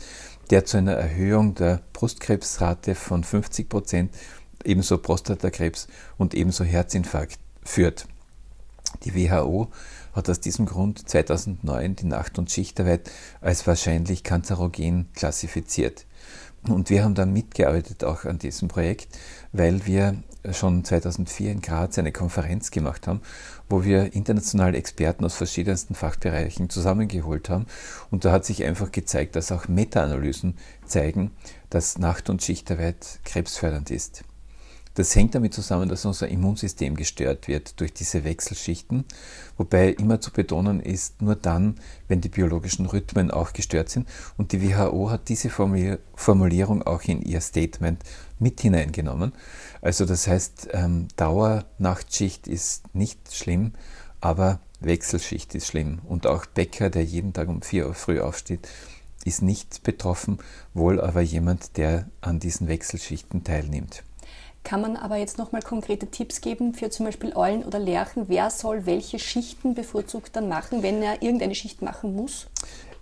der 0.50 0.64
zu 0.64 0.76
einer 0.76 0.92
Erhöhung 0.92 1.54
der 1.54 1.80
Brustkrebsrate 1.92 2.94
von 2.94 3.24
50 3.24 3.68
Prozent, 3.68 4.14
ebenso 4.64 4.98
Prostatakrebs 4.98 5.88
und 6.18 6.34
ebenso 6.34 6.64
Herzinfarkt 6.64 7.38
führt. 7.64 8.06
Die 9.04 9.14
WHO 9.14 9.68
hat 10.12 10.28
aus 10.28 10.40
diesem 10.40 10.66
Grund 10.66 11.08
2009 11.08 11.96
die 11.96 12.06
Nacht- 12.06 12.38
und 12.38 12.50
Schichtarbeit 12.50 13.10
als 13.40 13.66
wahrscheinlich 13.66 14.22
kanzerogen 14.22 15.08
klassifiziert. 15.14 16.06
Und 16.68 16.90
wir 16.90 17.04
haben 17.04 17.14
da 17.14 17.24
mitgearbeitet 17.24 18.04
auch 18.04 18.24
an 18.24 18.38
diesem 18.38 18.68
Projekt, 18.68 19.18
weil 19.52 19.86
wir 19.86 20.22
schon 20.52 20.84
2004 20.84 21.52
in 21.52 21.60
Graz 21.60 21.98
eine 21.98 22.12
Konferenz 22.12 22.70
gemacht 22.70 23.06
haben, 23.06 23.20
wo 23.68 23.84
wir 23.84 24.14
internationale 24.14 24.78
Experten 24.78 25.24
aus 25.24 25.34
verschiedensten 25.34 25.94
Fachbereichen 25.94 26.70
zusammengeholt 26.70 27.48
haben. 27.48 27.66
Und 28.10 28.24
da 28.24 28.32
hat 28.32 28.44
sich 28.44 28.64
einfach 28.64 28.92
gezeigt, 28.92 29.36
dass 29.36 29.52
auch 29.52 29.68
Meta-Analysen 29.68 30.56
zeigen, 30.84 31.30
dass 31.68 31.98
Nacht- 31.98 32.30
und 32.30 32.42
Schichtarbeit 32.42 33.20
krebsfördernd 33.24 33.90
ist. 33.90 34.24
Das 34.94 35.14
hängt 35.14 35.36
damit 35.36 35.54
zusammen, 35.54 35.88
dass 35.88 36.04
unser 36.04 36.26
Immunsystem 36.28 36.96
gestört 36.96 37.46
wird 37.46 37.78
durch 37.78 37.94
diese 37.94 38.24
Wechselschichten, 38.24 39.04
wobei 39.56 39.90
immer 39.90 40.20
zu 40.20 40.32
betonen 40.32 40.80
ist, 40.80 41.22
nur 41.22 41.36
dann, 41.36 41.76
wenn 42.08 42.20
die 42.20 42.28
biologischen 42.28 42.86
Rhythmen 42.86 43.30
auch 43.30 43.52
gestört 43.52 43.88
sind. 43.88 44.08
Und 44.36 44.50
die 44.50 44.68
WHO 44.68 45.10
hat 45.10 45.28
diese 45.28 45.48
Formulierung 45.48 46.82
auch 46.82 47.04
in 47.04 47.22
ihr 47.22 47.40
Statement 47.40 48.02
mit 48.40 48.60
hineingenommen. 48.60 49.32
Also 49.80 50.04
das 50.04 50.26
heißt, 50.26 50.68
ähm, 50.72 51.08
Dauernachtschicht 51.16 52.48
ist 52.48 52.94
nicht 52.94 53.34
schlimm, 53.34 53.72
aber 54.20 54.60
Wechselschicht 54.80 55.54
ist 55.54 55.66
schlimm. 55.66 56.00
Und 56.08 56.26
auch 56.26 56.46
Bäcker, 56.46 56.90
der 56.90 57.04
jeden 57.04 57.32
Tag 57.32 57.48
um 57.48 57.62
4 57.62 57.86
Uhr 57.86 57.94
früh 57.94 58.20
aufsteht, 58.20 58.68
ist 59.24 59.42
nicht 59.42 59.82
betroffen, 59.82 60.38
wohl 60.72 61.00
aber 61.00 61.20
jemand, 61.20 61.76
der 61.76 62.08
an 62.20 62.40
diesen 62.40 62.68
Wechselschichten 62.68 63.44
teilnimmt. 63.44 64.02
Kann 64.62 64.82
man 64.82 64.96
aber 64.96 65.16
jetzt 65.16 65.38
nochmal 65.38 65.62
konkrete 65.62 66.06
Tipps 66.06 66.40
geben 66.40 66.74
für 66.74 66.90
zum 66.90 67.06
Beispiel 67.06 67.34
Eulen 67.34 67.64
oder 67.64 67.78
Lerchen? 67.78 68.28
Wer 68.28 68.50
soll 68.50 68.84
welche 68.86 69.18
Schichten 69.18 69.74
bevorzugt 69.74 70.36
dann 70.36 70.48
machen, 70.48 70.82
wenn 70.82 71.02
er 71.02 71.22
irgendeine 71.22 71.54
Schicht 71.54 71.80
machen 71.82 72.14
muss? 72.14 72.46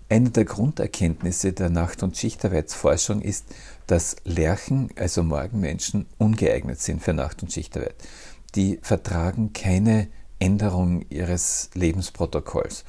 Eine 0.09 0.31
der 0.31 0.45
Grunderkenntnisse 0.45 1.53
der 1.53 1.69
Nacht- 1.69 2.03
und 2.03 2.17
Schichtarbeitsforschung 2.17 3.21
ist, 3.21 3.45
dass 3.87 4.17
Lerchen, 4.25 4.91
also 4.97 5.23
Morgenmenschen, 5.23 6.07
ungeeignet 6.17 6.81
sind 6.81 7.03
für 7.03 7.13
Nacht- 7.13 7.43
und 7.43 7.53
Schichtarbeit. 7.53 7.97
Die 8.55 8.79
vertragen 8.83 9.53
keine 9.53 10.09
Änderung 10.39 11.05
ihres 11.11 11.71
Lebensprotokolls. 11.75 12.85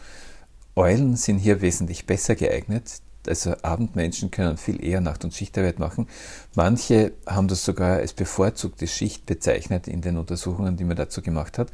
Eulen 0.76 1.18
sind 1.18 1.40
hier 1.40 1.62
wesentlich 1.62 2.06
besser 2.06 2.36
geeignet 2.36 3.02
also 3.28 3.56
Abendmenschen 3.62 4.32
können 4.32 4.58
viel 4.58 4.84
eher 4.84 5.02
Nacht- 5.02 5.24
und 5.24 5.34
Schichtarbeit 5.34 5.80
machen. 5.80 6.08
Manche 6.56 7.14
haben 7.26 7.48
das 7.48 7.64
sogar 7.66 7.98
als 7.98 8.14
bevorzugte 8.14 8.88
Schicht 8.88 9.26
bezeichnet 9.26 9.88
in 9.88 10.02
den 10.02 10.18
Untersuchungen, 10.18 10.78
die 10.78 10.84
man 10.84 10.98
dazu 10.98 11.22
gemacht 11.22 11.58
hat. 11.58 11.72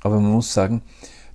Aber 0.00 0.20
man 0.20 0.32
muss 0.32 0.52
sagen, 0.52 0.82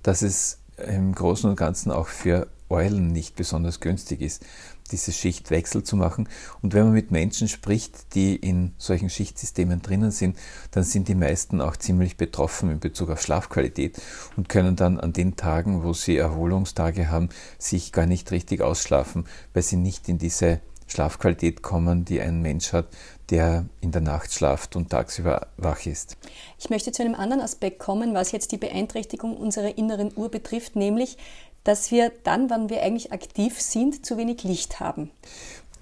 dass 0.02 0.22
es 0.22 0.58
im 0.76 1.14
Großen 1.14 1.48
und 1.50 1.56
Ganzen 1.56 1.92
auch 1.92 2.08
für 2.08 2.48
Eulen 2.72 3.08
nicht 3.08 3.36
besonders 3.36 3.80
günstig 3.80 4.20
ist 4.20 4.44
diese 4.90 5.12
Schichtwechsel 5.12 5.82
zu 5.82 5.96
machen. 5.96 6.28
Und 6.60 6.74
wenn 6.74 6.84
man 6.84 6.92
mit 6.92 7.10
Menschen 7.10 7.48
spricht, 7.48 8.14
die 8.14 8.36
in 8.36 8.72
solchen 8.78 9.10
Schichtsystemen 9.10 9.82
drinnen 9.82 10.10
sind, 10.10 10.36
dann 10.70 10.84
sind 10.84 11.08
die 11.08 11.14
meisten 11.14 11.60
auch 11.60 11.76
ziemlich 11.76 12.16
betroffen 12.16 12.70
in 12.70 12.80
Bezug 12.80 13.10
auf 13.10 13.22
Schlafqualität 13.22 14.00
und 14.36 14.48
können 14.48 14.76
dann 14.76 15.00
an 15.00 15.12
den 15.12 15.36
Tagen, 15.36 15.82
wo 15.82 15.92
sie 15.92 16.16
Erholungstage 16.16 17.10
haben, 17.10 17.30
sich 17.58 17.92
gar 17.92 18.06
nicht 18.06 18.30
richtig 18.30 18.60
ausschlafen, 18.60 19.26
weil 19.54 19.62
sie 19.62 19.76
nicht 19.76 20.08
in 20.08 20.18
diese 20.18 20.60
Schlafqualität 20.86 21.62
kommen, 21.62 22.04
die 22.04 22.20
ein 22.20 22.42
Mensch 22.42 22.72
hat, 22.74 22.86
der 23.30 23.64
in 23.80 23.92
der 23.92 24.02
Nacht 24.02 24.32
schlaft 24.32 24.76
und 24.76 24.90
tagsüber 24.90 25.46
wach 25.56 25.86
ist. 25.86 26.18
Ich 26.58 26.68
möchte 26.68 26.92
zu 26.92 27.02
einem 27.02 27.14
anderen 27.14 27.40
Aspekt 27.40 27.78
kommen, 27.78 28.12
was 28.12 28.32
jetzt 28.32 28.52
die 28.52 28.58
Beeinträchtigung 28.58 29.34
unserer 29.34 29.78
inneren 29.78 30.12
Uhr 30.14 30.30
betrifft, 30.30 30.76
nämlich 30.76 31.16
dass 31.64 31.90
wir 31.90 32.12
dann, 32.24 32.50
wann 32.50 32.68
wir 32.68 32.82
eigentlich 32.82 33.12
aktiv 33.12 33.60
sind, 33.60 34.04
zu 34.04 34.16
wenig 34.16 34.42
Licht 34.42 34.80
haben. 34.80 35.10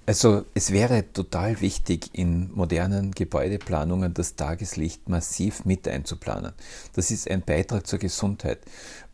Also 0.05 0.45
es 0.55 0.71
wäre 0.71 1.13
total 1.13 1.61
wichtig, 1.61 2.09
in 2.13 2.51
modernen 2.53 3.11
Gebäudeplanungen 3.11 4.13
das 4.13 4.35
Tageslicht 4.35 5.07
massiv 5.07 5.63
mit 5.63 5.87
einzuplanen. 5.87 6.53
Das 6.93 7.11
ist 7.11 7.29
ein 7.29 7.43
Beitrag 7.43 7.85
zur 7.85 7.99
Gesundheit. 7.99 8.59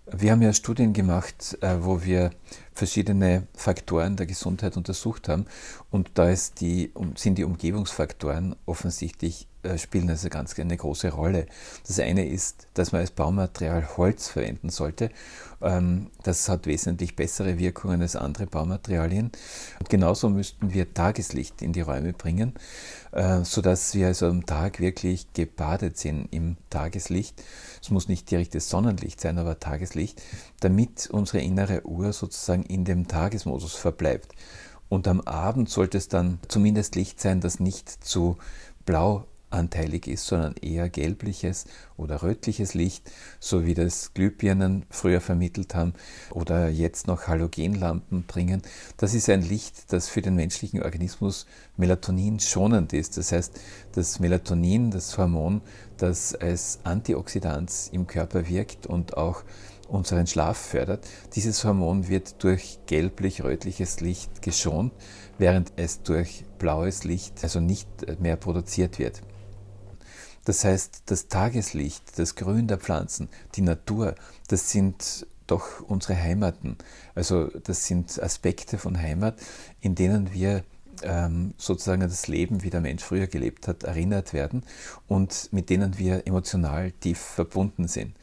Wir 0.09 0.31
haben 0.31 0.41
ja 0.41 0.53
Studien 0.53 0.93
gemacht, 0.93 1.57
äh, 1.61 1.77
wo 1.81 2.03
wir 2.03 2.31
verschiedene 2.73 3.45
Faktoren 3.53 4.15
der 4.15 4.25
Gesundheit 4.25 4.77
untersucht 4.77 5.27
haben 5.27 5.45
und 5.91 6.11
da 6.13 6.33
die, 6.61 6.93
sind 7.15 7.37
die 7.37 7.43
Umgebungsfaktoren 7.43 8.55
offensichtlich 8.65 9.47
äh, 9.67 9.77
spielen 9.77 10.09
also 10.09 10.29
ganz 10.29 10.57
eine 10.57 10.77
große 10.77 11.11
Rolle. 11.11 11.47
Das 11.85 11.99
eine 11.99 12.27
ist, 12.27 12.67
dass 12.73 12.91
man 12.91 13.01
als 13.01 13.11
Baumaterial 13.11 13.97
Holz 13.97 14.29
verwenden 14.29 14.69
sollte. 14.69 15.09
Ähm, 15.61 16.11
das 16.23 16.47
hat 16.47 16.67
wesentlich 16.67 17.15
bessere 17.15 17.57
Wirkungen 17.57 18.01
als 18.01 18.15
andere 18.15 18.45
Baumaterialien. 18.47 19.31
Und 19.79 19.89
genauso 19.89 20.29
müssten 20.29 20.73
wir 20.73 20.93
Tageslicht 20.93 21.61
in 21.61 21.73
die 21.73 21.81
Räume 21.81 22.13
bringen, 22.13 22.53
äh, 23.11 23.43
sodass 23.43 23.93
wir 23.95 24.07
also 24.07 24.27
am 24.27 24.45
Tag 24.45 24.79
wirklich 24.79 25.33
gebadet 25.33 25.97
sind 25.97 26.27
im 26.31 26.57
Tageslicht. 26.69 27.41
Es 27.87 27.91
muss 27.91 28.09
nicht 28.09 28.29
direktes 28.29 28.67
Sonnenlicht 28.67 29.21
sein, 29.21 29.37
aber 29.37 29.61
Tageslicht, 29.61 30.21
damit 30.59 31.07
unsere 31.09 31.39
innere 31.39 31.87
Uhr 31.87 32.11
sozusagen 32.11 32.63
in 32.63 32.83
dem 32.83 33.07
Tagesmodus 33.07 33.75
verbleibt. 33.75 34.33
Und 34.89 35.07
am 35.07 35.21
Abend 35.21 35.69
sollte 35.69 35.97
es 35.97 36.09
dann 36.09 36.39
zumindest 36.49 36.95
Licht 36.97 37.21
sein, 37.21 37.39
das 37.39 37.61
nicht 37.61 37.89
zu 37.89 38.37
blau 38.85 39.23
anteilig 39.49 40.07
ist, 40.07 40.25
sondern 40.25 40.55
eher 40.61 40.89
gelbliches 40.89 41.65
oder 41.95 42.21
rötliches 42.21 42.73
Licht, 42.73 43.09
so 43.39 43.65
wie 43.65 43.73
das 43.73 44.13
Glühbirnen 44.13 44.85
früher 44.89 45.21
vermittelt 45.21 45.75
haben 45.75 45.93
oder 46.31 46.69
jetzt 46.69 47.07
noch 47.07 47.27
Halogenlampen 47.27 48.23
bringen. 48.23 48.61
Das 48.97 49.13
ist 49.13 49.29
ein 49.29 49.41
Licht, 49.41 49.91
das 49.93 50.09
für 50.09 50.21
den 50.21 50.35
menschlichen 50.35 50.83
Organismus 50.83 51.45
Melatonin 51.77 52.39
schonend 52.39 52.93
ist. 52.93 53.17
Das 53.17 53.31
heißt, 53.31 53.59
das 53.93 54.19
Melatonin, 54.19 54.91
das 54.91 55.17
Hormon, 55.17 55.61
das 55.97 56.35
als 56.35 56.79
Antioxidant 56.83 57.71
im 57.91 58.07
Körper 58.07 58.47
wirkt 58.47 58.85
und 58.85 59.17
auch 59.17 59.43
unseren 59.87 60.27
Schlaf 60.27 60.57
fördert. 60.57 61.07
Dieses 61.35 61.63
Hormon 61.63 62.07
wird 62.09 62.43
durch 62.43 62.79
gelblich-rötliches 62.87 64.01
Licht 64.01 64.41
geschont, 64.41 64.91
während 65.37 65.71
es 65.77 66.03
durch 66.03 66.43
blaues 66.59 67.03
Licht 67.03 67.41
also 67.43 67.59
nicht 67.59 67.87
mehr 68.19 68.35
produziert 68.35 68.99
wird. 68.99 69.21
Das 70.47 70.63
heißt, 70.63 71.01
das 71.07 71.27
Tageslicht, 71.27 72.17
das 72.17 72.35
Grün 72.35 72.69
der 72.69 72.77
Pflanzen, 72.77 73.27
die 73.55 73.61
Natur, 73.61 74.15
das 74.47 74.71
sind 74.71 75.27
doch 75.45 75.81
unsere 75.81 76.15
Heimaten. 76.15 76.77
Also 77.15 77.47
das 77.65 77.85
sind 77.85 78.23
Aspekte 78.23 78.77
von 78.77 78.97
Heimat, 78.97 79.35
in 79.81 79.93
denen 79.93 80.31
wir 80.31 80.63
ähm, 81.03 81.53
sozusagen 81.57 82.01
an 82.01 82.07
das 82.07 82.29
Leben, 82.29 82.63
wie 82.63 82.69
der 82.69 82.79
Mensch 82.79 83.03
früher 83.03 83.27
gelebt 83.27 83.67
hat, 83.67 83.83
erinnert 83.83 84.31
werden 84.31 84.63
und 85.09 85.49
mit 85.51 85.69
denen 85.69 85.97
wir 85.97 86.25
emotional 86.25 86.93
tief 86.93 87.19
verbunden 87.19 87.89
sind. 87.89 88.15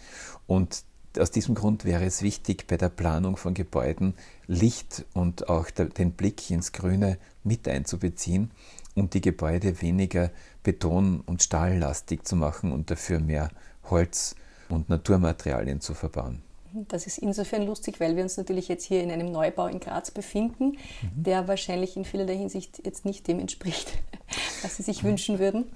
Und 0.46 0.82
aus 1.18 1.30
diesem 1.30 1.54
Grund 1.54 1.84
wäre 1.84 2.06
es 2.06 2.22
wichtig, 2.22 2.66
bei 2.66 2.78
der 2.78 2.88
Planung 2.88 3.36
von 3.36 3.52
Gebäuden 3.52 4.14
Licht 4.46 5.04
und 5.12 5.50
auch 5.50 5.68
den 5.70 6.12
Blick 6.12 6.50
ins 6.50 6.72
Grüne 6.72 7.18
mit 7.42 7.68
einzubeziehen 7.68 8.50
und 8.94 9.12
die 9.12 9.20
Gebäude 9.20 9.82
weniger 9.82 10.30
beton- 10.64 11.20
und 11.24 11.42
stahllastig 11.42 12.24
zu 12.24 12.34
machen 12.34 12.72
und 12.72 12.90
dafür 12.90 13.20
mehr 13.20 13.50
Holz 13.90 14.34
und 14.68 14.88
Naturmaterialien 14.88 15.80
zu 15.80 15.94
verbauen. 15.94 16.42
Das 16.88 17.06
ist 17.06 17.18
insofern 17.18 17.66
lustig, 17.66 18.00
weil 18.00 18.16
wir 18.16 18.24
uns 18.24 18.36
natürlich 18.36 18.66
jetzt 18.66 18.84
hier 18.84 19.00
in 19.00 19.12
einem 19.12 19.30
Neubau 19.30 19.68
in 19.68 19.78
Graz 19.78 20.10
befinden, 20.10 20.70
mhm. 21.02 21.22
der 21.22 21.46
wahrscheinlich 21.46 21.96
in 21.96 22.04
vielerlei 22.04 22.36
Hinsicht 22.36 22.84
jetzt 22.84 23.04
nicht 23.04 23.28
dem 23.28 23.38
entspricht, 23.38 23.92
was 24.62 24.76
Sie 24.76 24.82
sich 24.82 25.04
mhm. 25.04 25.08
wünschen 25.08 25.38
würden. 25.38 25.66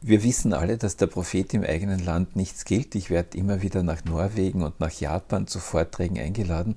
Wir 0.00 0.22
wissen 0.22 0.52
alle, 0.52 0.76
dass 0.76 0.96
der 0.96 1.08
Prophet 1.08 1.54
im 1.54 1.64
eigenen 1.64 2.04
Land 2.04 2.36
nichts 2.36 2.64
gilt. 2.64 2.94
Ich 2.94 3.10
werde 3.10 3.36
immer 3.36 3.62
wieder 3.62 3.82
nach 3.82 4.04
Norwegen 4.04 4.62
und 4.62 4.78
nach 4.78 4.92
Japan 4.92 5.48
zu 5.48 5.58
Vorträgen 5.58 6.18
eingeladen. 6.18 6.76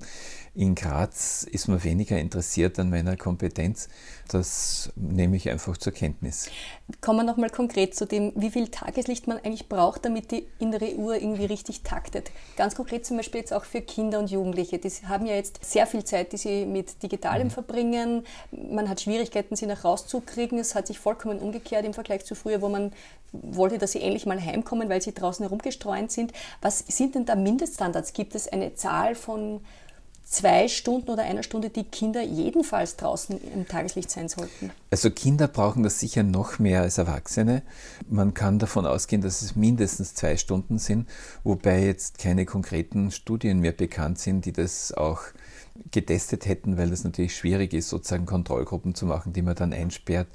In 0.54 0.74
Graz 0.74 1.44
ist 1.50 1.68
man 1.68 1.82
weniger 1.82 2.18
interessiert 2.18 2.78
an 2.78 2.90
meiner 2.90 3.16
Kompetenz. 3.16 3.88
Das 4.28 4.92
nehme 4.96 5.36
ich 5.36 5.48
einfach 5.48 5.78
zur 5.78 5.94
Kenntnis. 5.94 6.50
Kommen 7.00 7.20
wir 7.20 7.24
nochmal 7.24 7.48
konkret 7.48 7.94
zu 7.94 8.04
dem, 8.04 8.32
wie 8.36 8.50
viel 8.50 8.68
Tageslicht 8.68 9.26
man 9.26 9.38
eigentlich 9.38 9.70
braucht, 9.70 10.04
damit 10.04 10.30
die 10.30 10.46
innere 10.58 10.94
Uhr 10.96 11.14
irgendwie 11.14 11.46
richtig 11.46 11.84
taktet. 11.84 12.30
Ganz 12.58 12.74
konkret 12.74 13.06
zum 13.06 13.16
Beispiel 13.16 13.40
jetzt 13.40 13.54
auch 13.54 13.64
für 13.64 13.80
Kinder 13.80 14.18
und 14.18 14.30
Jugendliche. 14.30 14.78
Die 14.78 14.90
haben 15.08 15.24
ja 15.24 15.34
jetzt 15.34 15.64
sehr 15.64 15.86
viel 15.86 16.04
Zeit, 16.04 16.34
die 16.34 16.36
sie 16.36 16.66
mit 16.66 17.02
Digitalem 17.02 17.46
mhm. 17.46 17.52
verbringen. 17.52 18.26
Man 18.50 18.90
hat 18.90 19.00
Schwierigkeiten, 19.00 19.56
sie 19.56 19.64
nach 19.64 19.84
rauszukriegen. 19.84 20.58
Es 20.58 20.74
hat 20.74 20.86
sich 20.86 20.98
vollkommen 20.98 21.38
umgekehrt 21.38 21.86
im 21.86 21.94
Vergleich 21.94 22.26
zu 22.26 22.34
früher, 22.34 22.60
wo 22.60 22.68
man 22.68 22.92
wollte, 23.32 23.78
dass 23.78 23.92
sie 23.92 24.02
endlich 24.02 24.26
mal 24.26 24.38
heimkommen, 24.38 24.90
weil 24.90 25.00
sie 25.00 25.14
draußen 25.14 25.44
herumgestreunt 25.44 26.12
sind. 26.12 26.34
Was 26.60 26.80
sind 26.80 27.14
denn 27.14 27.24
da 27.24 27.36
Mindeststandards? 27.36 28.12
Gibt 28.12 28.34
es 28.34 28.48
eine 28.48 28.74
Zahl 28.74 29.14
von 29.14 29.62
zwei 30.32 30.66
Stunden 30.66 31.10
oder 31.10 31.22
einer 31.24 31.42
Stunde, 31.42 31.68
die 31.68 31.84
Kinder 31.84 32.22
jedenfalls 32.22 32.96
draußen 32.96 33.38
im 33.54 33.68
Tageslicht 33.68 34.10
sein 34.10 34.28
sollten? 34.28 34.70
Also 34.90 35.10
Kinder 35.10 35.46
brauchen 35.46 35.82
das 35.82 36.00
sicher 36.00 36.22
noch 36.22 36.58
mehr 36.58 36.80
als 36.82 36.98
Erwachsene. 36.98 37.62
Man 38.08 38.34
kann 38.34 38.58
davon 38.58 38.86
ausgehen, 38.86 39.22
dass 39.22 39.42
es 39.42 39.54
mindestens 39.54 40.14
zwei 40.14 40.36
Stunden 40.36 40.78
sind, 40.78 41.08
wobei 41.44 41.84
jetzt 41.84 42.18
keine 42.18 42.46
konkreten 42.46 43.10
Studien 43.10 43.60
mehr 43.60 43.72
bekannt 43.72 44.18
sind, 44.18 44.46
die 44.46 44.52
das 44.52 44.92
auch 44.92 45.20
getestet 45.90 46.46
hätten, 46.46 46.78
weil 46.78 46.92
es 46.92 47.04
natürlich 47.04 47.36
schwierig 47.36 47.74
ist, 47.74 47.90
sozusagen 47.90 48.26
Kontrollgruppen 48.26 48.94
zu 48.94 49.06
machen, 49.06 49.32
die 49.32 49.42
man 49.42 49.54
dann 49.54 49.72
einsperrt 49.72 50.28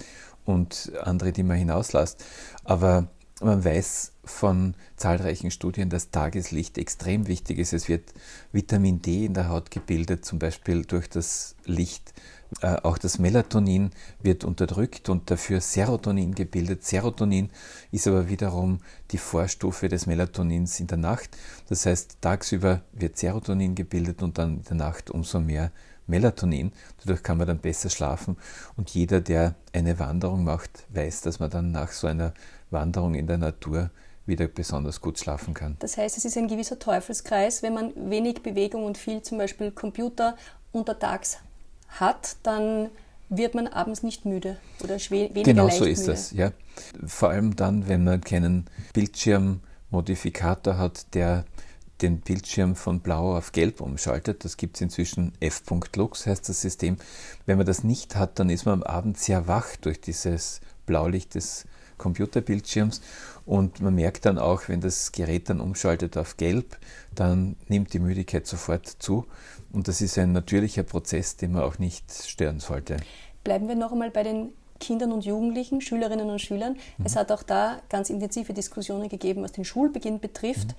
und 0.45 0.91
andere, 1.01 1.31
die 1.31 1.43
man 1.43 1.57
hinauslässt. 1.57 2.23
Aber 2.63 3.07
man 3.41 3.63
weiß 3.63 4.13
von 4.23 4.73
zahlreichen 4.95 5.51
Studien, 5.51 5.89
dass 5.89 6.11
Tageslicht 6.11 6.77
extrem 6.77 7.27
wichtig 7.27 7.59
ist. 7.59 7.73
Es 7.73 7.87
wird 7.87 8.13
Vitamin 8.51 9.01
D 9.01 9.25
in 9.25 9.33
der 9.33 9.49
Haut 9.49 9.71
gebildet, 9.71 10.25
zum 10.25 10.39
Beispiel 10.39 10.83
durch 10.83 11.09
das 11.09 11.55
Licht. 11.65 12.13
Äh, 12.61 12.77
auch 12.81 12.97
das 12.97 13.19
Melatonin 13.19 13.91
wird 14.21 14.43
unterdrückt 14.43 15.09
und 15.09 15.29
dafür 15.29 15.61
Serotonin 15.61 16.33
gebildet. 16.33 16.83
Serotonin 16.83 17.51
ist 17.91 18.07
aber 18.07 18.29
wiederum 18.29 18.79
die 19.11 19.17
Vorstufe 19.17 19.87
des 19.87 20.07
Melatonins 20.07 20.79
in 20.79 20.87
der 20.87 20.97
Nacht. 20.97 21.37
Das 21.69 21.85
heißt, 21.85 22.17
tagsüber 22.21 22.81
wird 22.93 23.17
Serotonin 23.17 23.75
gebildet 23.75 24.23
und 24.23 24.37
dann 24.37 24.57
in 24.57 24.63
der 24.63 24.77
Nacht 24.77 25.11
umso 25.11 25.39
mehr 25.39 25.71
Melatonin. 26.07 26.71
Dadurch 26.99 27.21
kann 27.21 27.37
man 27.37 27.47
dann 27.47 27.59
besser 27.59 27.89
schlafen. 27.89 28.37
Und 28.77 28.89
jeder, 28.91 29.21
der 29.21 29.55
eine 29.73 29.99
Wanderung 29.99 30.43
macht, 30.43 30.85
weiß, 30.89 31.21
dass 31.21 31.39
man 31.39 31.49
dann 31.49 31.71
nach 31.71 31.91
so 31.91 32.07
einer 32.07 32.33
Wanderung 32.69 33.15
in 33.15 33.27
der 33.27 33.37
Natur 33.37 33.89
wieder 34.25 34.47
besonders 34.47 35.01
gut 35.01 35.17
schlafen 35.19 35.53
kann. 35.53 35.77
Das 35.79 35.97
heißt, 35.97 36.17
es 36.17 36.25
ist 36.25 36.37
ein 36.37 36.47
gewisser 36.47 36.79
Teufelskreis. 36.79 37.63
Wenn 37.63 37.73
man 37.73 37.93
wenig 38.09 38.43
Bewegung 38.43 38.85
und 38.85 38.97
viel 38.97 39.21
zum 39.21 39.37
Beispiel 39.37 39.71
Computer 39.71 40.35
untertags 40.73 41.37
hat, 41.87 42.35
dann 42.43 42.89
wird 43.29 43.55
man 43.55 43.67
abends 43.67 44.03
nicht 44.03 44.25
müde 44.25 44.57
oder 44.83 44.97
weniger 45.09 45.43
Genau 45.43 45.69
so 45.69 45.85
ist 45.85 46.01
müde. 46.01 46.11
das, 46.11 46.31
ja. 46.31 46.51
Vor 47.05 47.29
allem 47.29 47.55
dann, 47.55 47.87
wenn 47.87 48.03
man 48.03 48.21
keinen 48.21 48.65
Bildschirmmodifikator 48.93 50.77
hat, 50.77 51.13
der 51.13 51.45
den 52.01 52.19
Bildschirm 52.19 52.75
von 52.75 52.99
blau 52.99 53.35
auf 53.35 53.51
gelb 53.51 53.81
umschaltet. 53.81 54.45
Das 54.45 54.57
gibt 54.57 54.75
es 54.75 54.81
inzwischen 54.81 55.33
f.lux, 55.39 56.27
heißt 56.27 56.47
das 56.47 56.61
System. 56.61 56.97
Wenn 57.45 57.57
man 57.57 57.65
das 57.65 57.83
nicht 57.83 58.15
hat, 58.15 58.39
dann 58.39 58.49
ist 58.49 58.65
man 58.65 58.75
am 58.75 58.83
Abend 58.83 59.17
sehr 59.17 59.47
wach 59.47 59.75
durch 59.77 59.99
dieses 59.99 60.61
Blaulicht 60.85 61.35
des 61.35 61.65
Computerbildschirms 61.97 63.01
und 63.45 63.81
man 63.81 63.95
merkt 63.95 64.25
dann 64.25 64.37
auch, 64.37 64.67
wenn 64.67 64.81
das 64.81 65.11
Gerät 65.11 65.49
dann 65.49 65.59
umschaltet 65.59 66.17
auf 66.17 66.37
gelb, 66.37 66.77
dann 67.15 67.55
nimmt 67.67 67.93
die 67.93 67.99
Müdigkeit 67.99 68.45
sofort 68.45 68.87
zu 68.87 69.25
und 69.71 69.87
das 69.87 70.01
ist 70.01 70.17
ein 70.17 70.31
natürlicher 70.31 70.83
Prozess, 70.83 71.37
den 71.37 71.53
man 71.53 71.63
auch 71.63 71.79
nicht 71.79 72.11
stören 72.11 72.59
sollte. 72.59 72.97
Bleiben 73.43 73.67
wir 73.67 73.75
noch 73.75 73.91
einmal 73.91 74.11
bei 74.11 74.23
den 74.23 74.51
Kindern 74.79 75.11
und 75.11 75.25
Jugendlichen, 75.25 75.81
Schülerinnen 75.81 76.29
und 76.29 76.39
Schülern. 76.39 76.73
Mhm. 76.97 77.05
Es 77.05 77.15
hat 77.15 77.31
auch 77.31 77.43
da 77.43 77.81
ganz 77.89 78.09
intensive 78.09 78.53
Diskussionen 78.53 79.09
gegeben, 79.09 79.41
was 79.41 79.51
den 79.51 79.65
Schulbeginn 79.65 80.19
betrifft. 80.19 80.67
Mhm. 80.67 80.73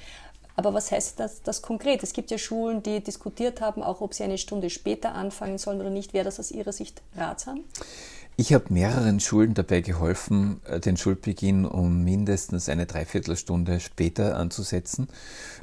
Aber 0.58 0.74
was 0.74 0.90
heißt 0.90 1.20
das, 1.20 1.42
das 1.42 1.62
konkret? 1.62 2.02
Es 2.02 2.12
gibt 2.12 2.32
ja 2.32 2.38
Schulen, 2.38 2.82
die 2.82 3.00
diskutiert 3.00 3.60
haben, 3.60 3.80
auch 3.80 4.00
ob 4.00 4.12
sie 4.12 4.24
eine 4.24 4.38
Stunde 4.38 4.70
später 4.70 5.14
anfangen 5.14 5.56
sollen 5.56 5.80
oder 5.80 5.90
nicht. 5.90 6.14
Wäre 6.14 6.24
das 6.24 6.40
aus 6.40 6.50
Ihrer 6.50 6.72
Sicht 6.72 7.00
ratsam? 7.16 7.60
Ich 8.40 8.54
habe 8.54 8.72
mehreren 8.72 9.18
Schulen 9.18 9.54
dabei 9.54 9.80
geholfen, 9.80 10.60
äh, 10.64 10.78
den 10.78 10.96
Schulbeginn 10.96 11.64
um 11.64 12.04
mindestens 12.04 12.68
eine 12.68 12.86
Dreiviertelstunde 12.86 13.80
später 13.80 14.36
anzusetzen. 14.36 15.08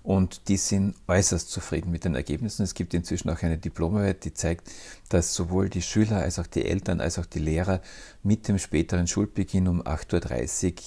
Und 0.03 0.49
die 0.49 0.57
sind 0.57 0.93
äußerst 1.07 1.49
zufrieden 1.49 1.89
mit 1.89 2.03
den 2.03 2.15
Ergebnissen. 2.15 2.63
Es 2.63 2.73
gibt 2.73 2.93
inzwischen 2.93 3.29
auch 3.29 3.41
eine 3.43 3.57
Diplomarbeit, 3.57 4.25
die 4.25 4.33
zeigt, 4.33 4.69
dass 5.07 5.33
sowohl 5.33 5.69
die 5.69 5.81
Schüler 5.81 6.17
als 6.17 6.37
auch 6.37 6.47
die 6.47 6.65
Eltern 6.65 6.99
als 6.99 7.17
auch 7.17 7.25
die 7.25 7.39
Lehrer 7.39 7.79
mit 8.23 8.49
dem 8.49 8.59
späteren 8.59 9.07
Schulbeginn 9.07 9.69
um 9.69 9.81
8.30 9.81 10.73
Uhr 10.73 10.81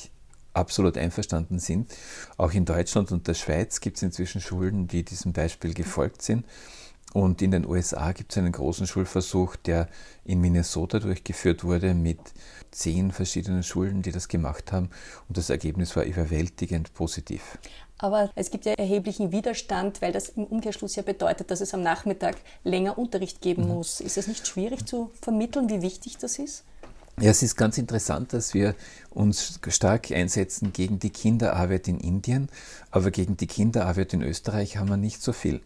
absolut 0.53 0.98
einverstanden 0.98 1.59
sind. 1.59 1.90
Auch 2.37 2.53
in 2.53 2.66
Deutschland 2.66 3.12
und 3.12 3.27
der 3.27 3.35
Schweiz 3.35 3.81
gibt 3.81 3.96
es 3.96 4.03
inzwischen 4.03 4.42
Schulen, 4.42 4.88
die 4.88 5.05
diesem 5.05 5.33
Beispiel 5.33 5.72
gefolgt 5.72 6.20
sind. 6.20 6.44
Und 7.14 7.40
in 7.40 7.50
den 7.50 7.66
USA 7.66 8.12
gibt 8.12 8.32
es 8.32 8.38
einen 8.38 8.52
großen 8.52 8.86
Schulversuch, 8.86 9.56
der 9.56 9.88
in 10.24 10.40
Minnesota 10.40 10.98
durchgeführt 10.98 11.64
wurde 11.64 11.94
mit 11.94 12.20
zehn 12.70 13.12
verschiedenen 13.12 13.62
Schulen, 13.62 14.02
die 14.02 14.12
das 14.12 14.28
gemacht 14.28 14.72
haben. 14.72 14.90
Und 15.26 15.38
das 15.38 15.48
Ergebnis 15.48 15.96
war 15.96 16.04
überwältigend 16.04 16.92
positiv. 16.92 17.58
Aber 17.96 18.30
es 18.36 18.50
gibt 18.50 18.66
ja 18.66 18.74
erheblichen 18.74 19.32
Widerstand, 19.32 20.02
weil 20.02 20.12
das 20.12 20.28
im 20.28 20.44
Umkehrschluss 20.44 20.96
ja 20.96 21.02
bedeutet, 21.02 21.50
dass 21.50 21.60
es 21.60 21.74
am 21.74 21.82
Nachmittag 21.82 22.36
länger 22.62 22.96
Unterricht 22.96 23.40
geben 23.40 23.62
mhm. 23.62 23.68
muss. 23.68 24.00
Ist 24.00 24.18
es 24.18 24.28
nicht 24.28 24.46
schwierig 24.46 24.86
zu 24.86 25.10
vermitteln, 25.20 25.68
wie 25.68 25.82
wichtig 25.82 26.18
das 26.18 26.38
ist? 26.38 26.64
Ja, 27.20 27.32
es 27.32 27.42
ist 27.42 27.56
ganz 27.56 27.78
interessant, 27.78 28.32
dass 28.32 28.54
wir 28.54 28.76
uns 29.10 29.58
stark 29.66 30.12
einsetzen 30.12 30.72
gegen 30.72 31.00
die 31.00 31.10
Kinderarbeit 31.10 31.88
in 31.88 31.98
Indien, 31.98 32.48
aber 32.92 33.10
gegen 33.10 33.36
die 33.36 33.48
Kinderarbeit 33.48 34.12
in 34.12 34.22
Österreich 34.22 34.76
haben 34.76 34.88
wir 34.88 34.96
nicht 34.96 35.20
so 35.20 35.32
viel. 35.32 35.60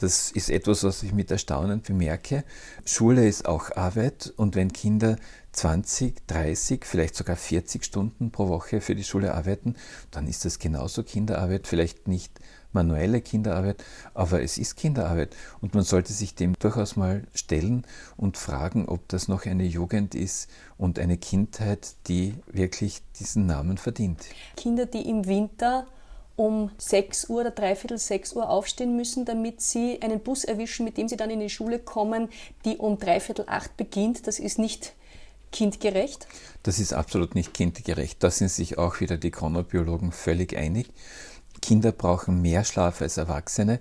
Das 0.00 0.30
ist 0.30 0.48
etwas, 0.48 0.84
was 0.84 1.02
ich 1.02 1.12
mit 1.12 1.30
Erstaunen 1.32 1.82
bemerke. 1.82 2.44
Schule 2.84 3.26
ist 3.26 3.46
auch 3.46 3.76
Arbeit 3.76 4.32
und 4.36 4.54
wenn 4.54 4.72
Kinder 4.72 5.16
20, 5.52 6.24
30, 6.28 6.84
vielleicht 6.84 7.16
sogar 7.16 7.34
40 7.34 7.84
Stunden 7.84 8.30
pro 8.30 8.48
Woche 8.48 8.80
für 8.80 8.94
die 8.94 9.02
Schule 9.02 9.34
arbeiten, 9.34 9.74
dann 10.12 10.28
ist 10.28 10.44
das 10.44 10.60
genauso 10.60 11.02
Kinderarbeit, 11.02 11.66
vielleicht 11.66 12.06
nicht 12.06 12.38
manuelle 12.72 13.20
Kinderarbeit, 13.20 13.82
aber 14.14 14.40
es 14.40 14.56
ist 14.56 14.76
Kinderarbeit 14.76 15.34
und 15.60 15.74
man 15.74 15.82
sollte 15.82 16.12
sich 16.12 16.36
dem 16.36 16.56
durchaus 16.60 16.94
mal 16.94 17.24
stellen 17.34 17.84
und 18.16 18.36
fragen, 18.36 18.86
ob 18.86 19.08
das 19.08 19.26
noch 19.26 19.46
eine 19.46 19.64
Jugend 19.64 20.14
ist 20.14 20.48
und 20.76 21.00
eine 21.00 21.16
Kindheit, 21.16 21.96
die 22.06 22.34
wirklich 22.46 23.02
diesen 23.18 23.46
Namen 23.46 23.78
verdient. 23.78 24.26
Kinder, 24.56 24.86
die 24.86 25.08
im 25.08 25.26
Winter 25.26 25.88
um 26.38 26.70
6 26.78 27.30
Uhr 27.30 27.40
oder 27.40 27.50
dreiviertel 27.50 27.98
6 27.98 28.34
Uhr 28.34 28.48
aufstehen 28.48 28.94
müssen, 28.94 29.24
damit 29.24 29.60
sie 29.60 30.00
einen 30.00 30.20
Bus 30.20 30.44
erwischen, 30.44 30.84
mit 30.84 30.96
dem 30.96 31.08
sie 31.08 31.16
dann 31.16 31.30
in 31.30 31.40
die 31.40 31.50
Schule 31.50 31.80
kommen, 31.80 32.28
die 32.64 32.76
um 32.76 32.96
dreiviertel 32.96 33.46
8 33.48 33.76
beginnt. 33.76 34.26
Das 34.28 34.38
ist 34.38 34.58
nicht 34.58 34.94
kindgerecht? 35.50 36.28
Das 36.62 36.78
ist 36.78 36.92
absolut 36.92 37.34
nicht 37.34 37.54
kindgerecht. 37.54 38.22
Da 38.22 38.30
sind 38.30 38.50
sich 38.50 38.78
auch 38.78 39.00
wieder 39.00 39.16
die 39.16 39.32
Chronobiologen 39.32 40.12
völlig 40.12 40.56
einig. 40.56 40.88
Kinder 41.60 41.90
brauchen 41.90 42.40
mehr 42.40 42.62
Schlaf 42.62 43.02
als 43.02 43.16
Erwachsene 43.16 43.80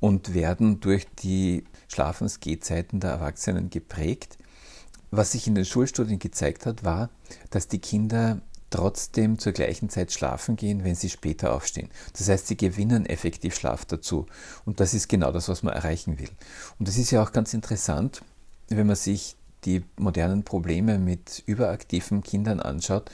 und 0.00 0.32
werden 0.32 0.80
durch 0.80 1.06
die 1.22 1.64
Schlafensgehzeiten 1.88 3.00
der 3.00 3.10
Erwachsenen 3.10 3.68
geprägt. 3.68 4.38
Was 5.10 5.32
sich 5.32 5.46
in 5.46 5.54
den 5.54 5.66
Schulstudien 5.66 6.18
gezeigt 6.18 6.64
hat, 6.64 6.84
war, 6.84 7.10
dass 7.50 7.68
die 7.68 7.80
Kinder 7.80 8.40
trotzdem 8.70 9.38
zur 9.38 9.52
gleichen 9.52 9.88
Zeit 9.88 10.12
schlafen 10.12 10.56
gehen, 10.56 10.84
wenn 10.84 10.94
sie 10.94 11.10
später 11.10 11.54
aufstehen. 11.54 11.88
Das 12.16 12.28
heißt, 12.28 12.46
sie 12.46 12.56
gewinnen 12.56 13.06
effektiv 13.06 13.54
Schlaf 13.54 13.84
dazu. 13.84 14.26
Und 14.64 14.80
das 14.80 14.94
ist 14.94 15.08
genau 15.08 15.32
das, 15.32 15.48
was 15.48 15.62
man 15.62 15.74
erreichen 15.74 16.18
will. 16.18 16.30
Und 16.78 16.88
das 16.88 16.98
ist 16.98 17.10
ja 17.10 17.22
auch 17.22 17.32
ganz 17.32 17.54
interessant, 17.54 18.22
wenn 18.68 18.86
man 18.86 18.96
sich 18.96 19.36
die 19.64 19.84
modernen 19.98 20.44
Probleme 20.44 20.98
mit 20.98 21.42
überaktiven 21.46 22.22
Kindern 22.22 22.60
anschaut. 22.60 23.10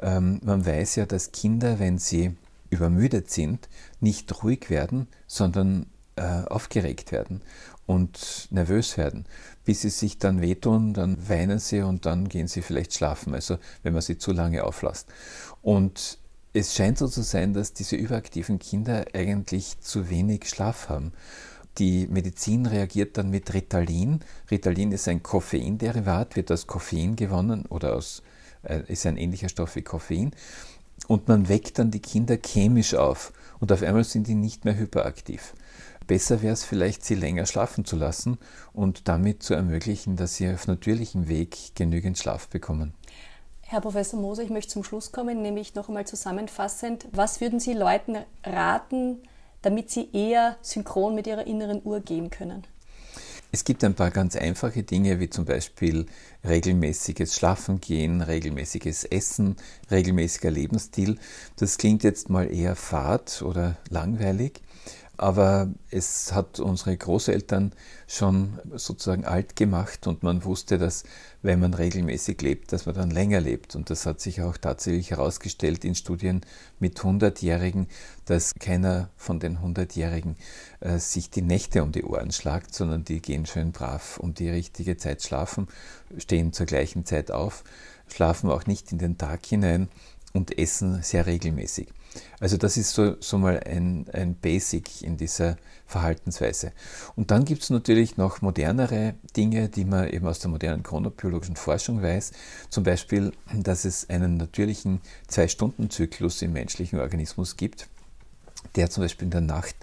Ähm, 0.00 0.40
man 0.44 0.64
weiß 0.64 0.96
ja, 0.96 1.06
dass 1.06 1.32
Kinder, 1.32 1.78
wenn 1.78 1.98
sie 1.98 2.36
übermüdet 2.70 3.30
sind, 3.30 3.68
nicht 4.00 4.42
ruhig 4.42 4.70
werden, 4.70 5.08
sondern 5.26 5.86
äh, 6.16 6.44
aufgeregt 6.44 7.12
werden 7.12 7.40
und 7.88 8.48
nervös 8.50 8.98
werden. 8.98 9.24
Bis 9.64 9.80
sie 9.80 9.88
sich 9.88 10.18
dann 10.18 10.42
wehtun, 10.42 10.92
dann 10.92 11.28
weinen 11.28 11.58
sie 11.58 11.80
und 11.80 12.04
dann 12.04 12.28
gehen 12.28 12.46
sie 12.46 12.60
vielleicht 12.60 12.92
schlafen, 12.92 13.34
also 13.34 13.56
wenn 13.82 13.94
man 13.94 14.02
sie 14.02 14.18
zu 14.18 14.32
lange 14.32 14.62
auflässt. 14.62 15.08
Und 15.62 16.18
es 16.52 16.74
scheint 16.74 16.98
so 16.98 17.08
zu 17.08 17.22
sein, 17.22 17.54
dass 17.54 17.72
diese 17.72 17.96
überaktiven 17.96 18.58
Kinder 18.58 19.06
eigentlich 19.14 19.80
zu 19.80 20.10
wenig 20.10 20.48
Schlaf 20.48 20.90
haben. 20.90 21.12
Die 21.78 22.06
Medizin 22.08 22.66
reagiert 22.66 23.16
dann 23.16 23.30
mit 23.30 23.54
Ritalin. 23.54 24.20
Ritalin 24.50 24.92
ist 24.92 25.08
ein 25.08 25.22
Koffeinderivat, 25.22 26.36
wird 26.36 26.52
aus 26.52 26.66
Koffein 26.66 27.16
gewonnen 27.16 27.64
oder 27.66 27.96
aus, 27.96 28.22
äh, 28.64 28.82
ist 28.88 29.06
ein 29.06 29.16
ähnlicher 29.16 29.48
Stoff 29.48 29.76
wie 29.76 29.82
Koffein. 29.82 30.32
Und 31.06 31.28
man 31.28 31.48
weckt 31.48 31.78
dann 31.78 31.90
die 31.90 32.00
Kinder 32.00 32.36
chemisch 32.36 32.94
auf 32.94 33.32
und 33.60 33.72
auf 33.72 33.82
einmal 33.82 34.04
sind 34.04 34.26
die 34.26 34.34
nicht 34.34 34.66
mehr 34.66 34.76
hyperaktiv. 34.76 35.54
Besser 36.08 36.40
wäre 36.40 36.54
es 36.54 36.64
vielleicht, 36.64 37.04
sie 37.04 37.14
länger 37.14 37.44
schlafen 37.44 37.84
zu 37.84 37.94
lassen 37.94 38.38
und 38.72 39.08
damit 39.08 39.42
zu 39.42 39.52
ermöglichen, 39.52 40.16
dass 40.16 40.36
sie 40.36 40.50
auf 40.50 40.66
natürlichem 40.66 41.28
Weg 41.28 41.76
genügend 41.76 42.18
Schlaf 42.18 42.48
bekommen. 42.48 42.94
Herr 43.60 43.82
Professor 43.82 44.18
Moser, 44.18 44.42
ich 44.42 44.48
möchte 44.48 44.72
zum 44.72 44.84
Schluss 44.84 45.12
kommen, 45.12 45.42
nämlich 45.42 45.74
noch 45.74 45.88
einmal 45.88 46.06
zusammenfassend. 46.06 47.06
Was 47.12 47.42
würden 47.42 47.60
Sie 47.60 47.74
Leuten 47.74 48.16
raten, 48.42 49.18
damit 49.60 49.90
sie 49.90 50.08
eher 50.14 50.56
synchron 50.62 51.14
mit 51.14 51.26
ihrer 51.26 51.46
inneren 51.46 51.82
Uhr 51.84 52.00
gehen 52.00 52.30
können? 52.30 52.66
Es 53.50 53.64
gibt 53.64 53.84
ein 53.84 53.94
paar 53.94 54.10
ganz 54.10 54.36
einfache 54.36 54.82
Dinge, 54.82 55.20
wie 55.20 55.28
zum 55.28 55.44
Beispiel 55.44 56.06
regelmäßiges 56.46 57.34
Schlafengehen, 57.34 58.22
regelmäßiges 58.22 59.04
Essen, 59.04 59.56
regelmäßiger 59.90 60.50
Lebensstil. 60.50 61.18
Das 61.56 61.78
klingt 61.78 62.04
jetzt 62.04 62.28
mal 62.28 62.50
eher 62.50 62.76
fad 62.76 63.42
oder 63.42 63.76
langweilig, 63.88 64.60
aber 65.18 65.68
es 65.90 66.32
hat 66.32 66.60
unsere 66.60 66.96
Großeltern 66.96 67.72
schon 68.06 68.58
sozusagen 68.74 69.24
alt 69.24 69.56
gemacht 69.56 70.06
und 70.06 70.22
man 70.22 70.44
wusste, 70.44 70.78
dass 70.78 71.02
wenn 71.42 71.60
man 71.60 71.74
regelmäßig 71.74 72.40
lebt, 72.40 72.72
dass 72.72 72.86
man 72.86 72.94
dann 72.94 73.10
länger 73.10 73.40
lebt. 73.40 73.74
Und 73.74 73.90
das 73.90 74.06
hat 74.06 74.20
sich 74.20 74.42
auch 74.42 74.56
tatsächlich 74.56 75.10
herausgestellt 75.10 75.84
in 75.84 75.94
Studien 75.94 76.40
mit 76.78 77.00
100-Jährigen, 77.00 77.88
dass 78.26 78.54
keiner 78.54 79.10
von 79.16 79.40
den 79.40 79.58
100-Jährigen 79.58 80.36
äh, 80.80 80.98
sich 80.98 81.30
die 81.30 81.42
Nächte 81.42 81.82
um 81.82 81.92
die 81.92 82.04
Ohren 82.04 82.30
schlagt, 82.30 82.74
sondern 82.74 83.04
die 83.04 83.20
gehen 83.20 83.44
schön 83.44 83.72
brav 83.72 84.18
um 84.18 84.34
die 84.34 84.48
richtige 84.48 84.96
Zeit 84.96 85.22
schlafen, 85.22 85.66
stehen 86.16 86.52
zur 86.52 86.66
gleichen 86.66 87.04
Zeit 87.04 87.30
auf, 87.30 87.64
schlafen 88.08 88.50
auch 88.50 88.66
nicht 88.66 88.92
in 88.92 88.98
den 88.98 89.18
Tag 89.18 89.44
hinein 89.46 89.88
und 90.32 90.56
essen 90.58 91.02
sehr 91.02 91.26
regelmäßig. 91.26 91.88
Also 92.40 92.56
das 92.56 92.76
ist 92.76 92.92
so, 92.92 93.16
so 93.20 93.38
mal 93.38 93.60
ein, 93.60 94.06
ein 94.12 94.34
Basic 94.34 95.02
in 95.02 95.16
dieser 95.16 95.56
Verhaltensweise. 95.86 96.72
Und 97.16 97.30
dann 97.30 97.44
gibt 97.44 97.62
es 97.62 97.70
natürlich 97.70 98.16
noch 98.16 98.42
modernere 98.42 99.14
Dinge, 99.36 99.68
die 99.68 99.84
man 99.84 100.08
eben 100.08 100.26
aus 100.26 100.38
der 100.38 100.50
modernen 100.50 100.82
chronobiologischen 100.82 101.56
Forschung 101.56 102.02
weiß. 102.02 102.32
Zum 102.70 102.84
Beispiel, 102.84 103.32
dass 103.54 103.84
es 103.84 104.08
einen 104.08 104.36
natürlichen 104.36 105.00
Zwei-Stunden-Zyklus 105.26 106.42
im 106.42 106.52
menschlichen 106.52 107.00
Organismus 107.00 107.56
gibt, 107.56 107.88
der 108.76 108.90
zum 108.90 109.04
Beispiel 109.04 109.26
in 109.26 109.32
der 109.32 109.40
Nacht 109.40 109.76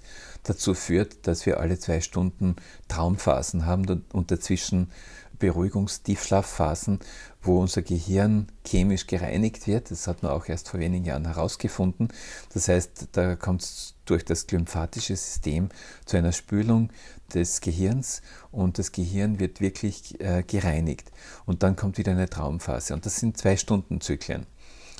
dazu 0.44 0.74
führt, 0.74 1.28
dass 1.28 1.46
wir 1.46 1.60
alle 1.60 1.80
zwei 1.80 2.02
Stunden 2.02 2.56
Traumphasen 2.88 3.66
haben 3.66 4.04
und 4.14 4.32
dazwischen 4.32 4.92
Beruhigungs-Tiefschlafphasen, 5.39 7.00
wo 7.41 7.60
unser 7.60 7.82
Gehirn 7.82 8.48
chemisch 8.65 9.08
gereinigt 9.08 9.67
wird. 9.67 9.91
Das 9.91 10.08
hat 10.08 10.24
man 10.24 10.32
auch 10.32 10.48
erst 10.48 10.69
vor 10.69 10.80
wenigen 10.80 11.06
Jahren 11.06 11.26
herausgefunden. 11.26 12.10
Das 12.54 12.67
heißt, 12.67 13.10
da 13.12 13.36
kommt 13.36 13.62
es 13.62 13.95
durch 14.06 14.26
das 14.26 14.48
glymphatische 14.48 15.15
System 15.15 15.69
zu 16.06 16.17
einer 16.17 16.32
Spülung 16.32 16.89
des 17.34 17.62
Gehirns 17.62 18.21
und 18.52 18.78
das 18.78 18.91
Gehirn 18.91 19.39
wird 19.39 19.62
wirklich 19.62 20.19
äh, 20.21 20.43
gereinigt. 20.43 21.12
Und 21.45 21.63
dann 21.63 21.76
kommt 21.76 21.98
wieder 21.98 22.12
eine 22.12 22.30
Traumphase. 22.30 22.93
Und 22.93 23.06
das 23.06 23.17
sind 23.17 23.38
zwei 23.38 23.58
Stunden 23.58 24.02
Zyklen. 24.02 24.45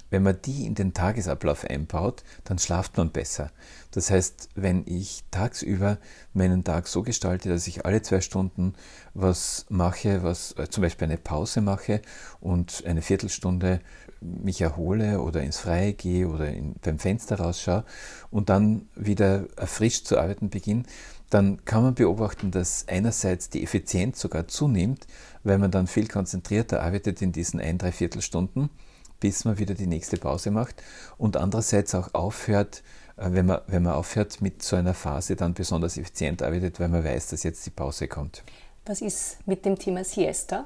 Wenn 0.10 0.24
man 0.24 0.38
die 0.44 0.65
in 0.65 0.76
den 0.76 0.94
Tagesablauf 0.94 1.65
einbaut, 1.65 2.24
dann 2.44 2.60
schlaft 2.60 2.98
man 2.98 3.12
besser. 3.12 3.52
Das 3.91 4.12
heißt, 4.12 4.50
wenn 4.56 4.84
ich 4.86 5.24
tagsüber 5.32 5.98
meinen 6.34 6.63
Tag 6.63 6.88
so 6.88 7.02
gestalte, 7.02 7.50
dass 7.50 7.68
ich 7.68 7.86
alle 7.86 8.02
zwei 8.02 8.22
Stunden 8.22 8.74
was 9.13 9.65
mache, 9.70 10.22
was 10.22 10.52
äh, 10.54 10.70
zum 10.70 10.84
Beispiel 10.84 11.06
eine 11.06 11.18
Pause 11.18 11.62
mache 11.62 12.02
und 12.39 12.84
eine 12.86 13.02
Viertelstunde 13.02 13.80
mich 14.22 14.62
erhole 14.62 15.22
oder 15.22 15.41
ins 15.41 15.60
Freie 15.60 15.94
gehe 15.94 16.28
oder 16.28 16.50
in, 16.50 16.76
beim 16.82 17.00
Fenster 17.00 17.39
rausschaue 17.39 17.86
und 18.32 18.50
dann 18.50 18.88
wieder 18.96 19.46
erfrischt 19.58 20.06
zu 20.06 20.18
arbeiten 20.18 20.50
beginne, 20.50 20.84
dann 21.30 21.63
kann 21.65 21.84
man 21.84 21.96
beobachten, 21.96 22.52
dass 22.52 22.88
einerseits 22.88 23.50
die 23.50 23.63
Effizienz 23.63 24.20
sogar 24.20 24.48
zunimmt, 24.48 25.08
weil 25.44 25.58
man 25.58 25.72
dann 25.72 25.88
viel 25.88 26.08
konzentrierter 26.08 26.82
arbeitet 26.82 27.22
in 27.22 27.32
diesen 27.32 27.60
ein, 27.60 27.78
drei 27.78 27.91
Viertelstunden 27.91 28.70
bis 29.26 29.44
man 29.44 29.58
wieder 29.58 29.74
die 29.74 29.88
nächste 29.88 30.18
Pause 30.18 30.52
macht 30.52 30.84
und 31.18 31.36
andererseits 31.36 31.96
auch 31.96 32.14
aufhört, 32.14 32.84
äh, 33.18 33.32
wenn 33.32 33.48
man, 33.48 33.62
wenn 33.66 33.82
man 33.82 33.94
aufhört 33.94 34.40
mit 34.40 34.62
so 34.62 34.76
einer 34.76 34.94
Phase, 34.94 35.36
dann 35.36 35.56
besonders 35.56 35.98
effizient 35.98 36.44
arbeitet, 36.44 36.80
weil 36.80 36.90
man 36.90 37.04
weiß, 37.04 37.30
dass 37.30 37.42
jetzt 37.42 37.66
die 37.66 37.72
Pause 37.72 38.08
kommt. 38.08 38.44
Was 38.86 39.02
ist 39.02 39.38
mit 39.48 39.66
dem 39.66 39.80
Thema 39.80 40.04
Siesta? 40.04 40.66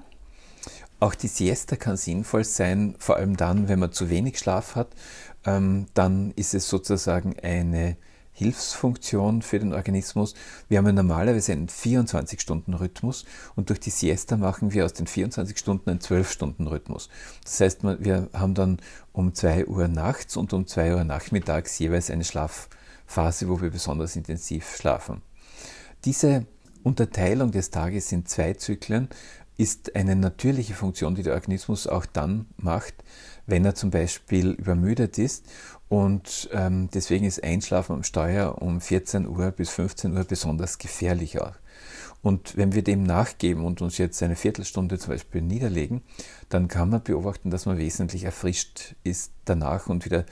Auch 1.00 1.16
die 1.16 1.30
Siesta 1.30 1.78
kann 1.78 1.96
sinnvoll 1.96 2.44
sein, 2.44 2.96
vor 3.00 3.16
allem 3.16 3.38
dann, 3.38 3.70
wenn 3.70 3.80
man 3.80 3.94
zu 3.94 4.10
wenig 4.10 4.38
Schlaf 4.38 4.76
hat. 4.76 4.90
Ähm, 5.46 5.86
dann 5.94 6.32
ist 6.36 6.54
es 6.54 6.68
sozusagen 6.68 7.40
eine 7.42 7.96
Hilfsfunktion 8.40 9.42
für 9.42 9.60
den 9.60 9.74
Organismus. 9.74 10.34
Wir 10.70 10.78
haben 10.78 10.86
ja 10.86 10.94
normalerweise 10.94 11.52
einen 11.52 11.68
24-Stunden-Rhythmus 11.68 13.26
und 13.58 13.70
durch 13.70 13.82
die 13.82 13.90
Siesta 13.90 14.38
machen 14.38 14.72
wir 14.72 14.86
aus 14.86 14.94
den 14.94 15.08
24 15.08 15.58
Stunden 15.58 15.90
einen 15.90 16.00
12-Stunden-Rhythmus. 16.00 17.10
Das 17.44 17.60
heißt, 17.60 17.84
wir 17.84 18.30
haben 18.32 18.54
dann 18.54 18.78
um 19.12 19.34
2 19.34 19.66
Uhr 19.66 19.90
nachts 19.90 20.38
und 20.38 20.54
um 20.54 20.66
2 20.66 20.96
Uhr 20.96 21.04
nachmittags 21.04 21.78
jeweils 21.80 22.10
eine 22.10 22.24
Schlafphase, 22.24 23.50
wo 23.50 23.62
wir 23.62 23.72
besonders 23.72 24.16
intensiv 24.16 24.74
schlafen. 24.74 25.22
Diese 26.06 26.46
Unterteilung 26.84 27.52
des 27.52 27.72
Tages 27.72 28.10
in 28.14 28.26
zwei 28.26 28.54
Zyklen 28.54 29.10
ist 29.60 29.94
eine 29.98 30.16
natürliche 30.16 30.74
Funktion, 30.74 31.16
die 31.16 31.24
der 31.24 31.34
Organismus 31.34 31.86
auch 31.86 32.06
dann 32.06 32.46
macht, 32.56 32.94
wenn 33.46 33.66
er 33.66 33.76
zum 33.76 33.92
Beispiel 33.92 34.52
übermüdet 34.52 35.18
ist. 35.18 35.46
Und 35.90 36.50
ähm, 36.54 36.90
deswegen 36.94 37.26
ist 37.26 37.44
Einschlafen 37.44 37.94
am 37.94 38.04
Steuer 38.04 38.62
um 38.62 38.80
14 38.80 39.28
Uhr 39.28 39.52
bis 39.52 39.70
15 39.72 40.16
Uhr 40.16 40.24
besonders 40.24 40.78
gefährlich 40.78 41.42
auch. 41.42 41.56
Und 42.22 42.56
wenn 42.56 42.74
wir 42.74 42.84
dem 42.84 43.04
nachgeben 43.04 43.66
und 43.66 43.82
uns 43.82 43.98
jetzt 43.98 44.24
eine 44.24 44.38
Viertelstunde 44.38 44.98
zum 44.98 45.14
Beispiel 45.14 45.42
niederlegen, 45.42 46.04
dann 46.48 46.70
kann 46.70 46.90
man 46.90 47.04
beobachten, 47.04 47.50
dass 47.50 47.66
man 47.66 47.78
wesentlich 47.78 48.24
erfrischt 48.24 48.96
ist 49.04 49.34
danach 49.44 49.88
und 49.88 50.06
wieder 50.06 50.26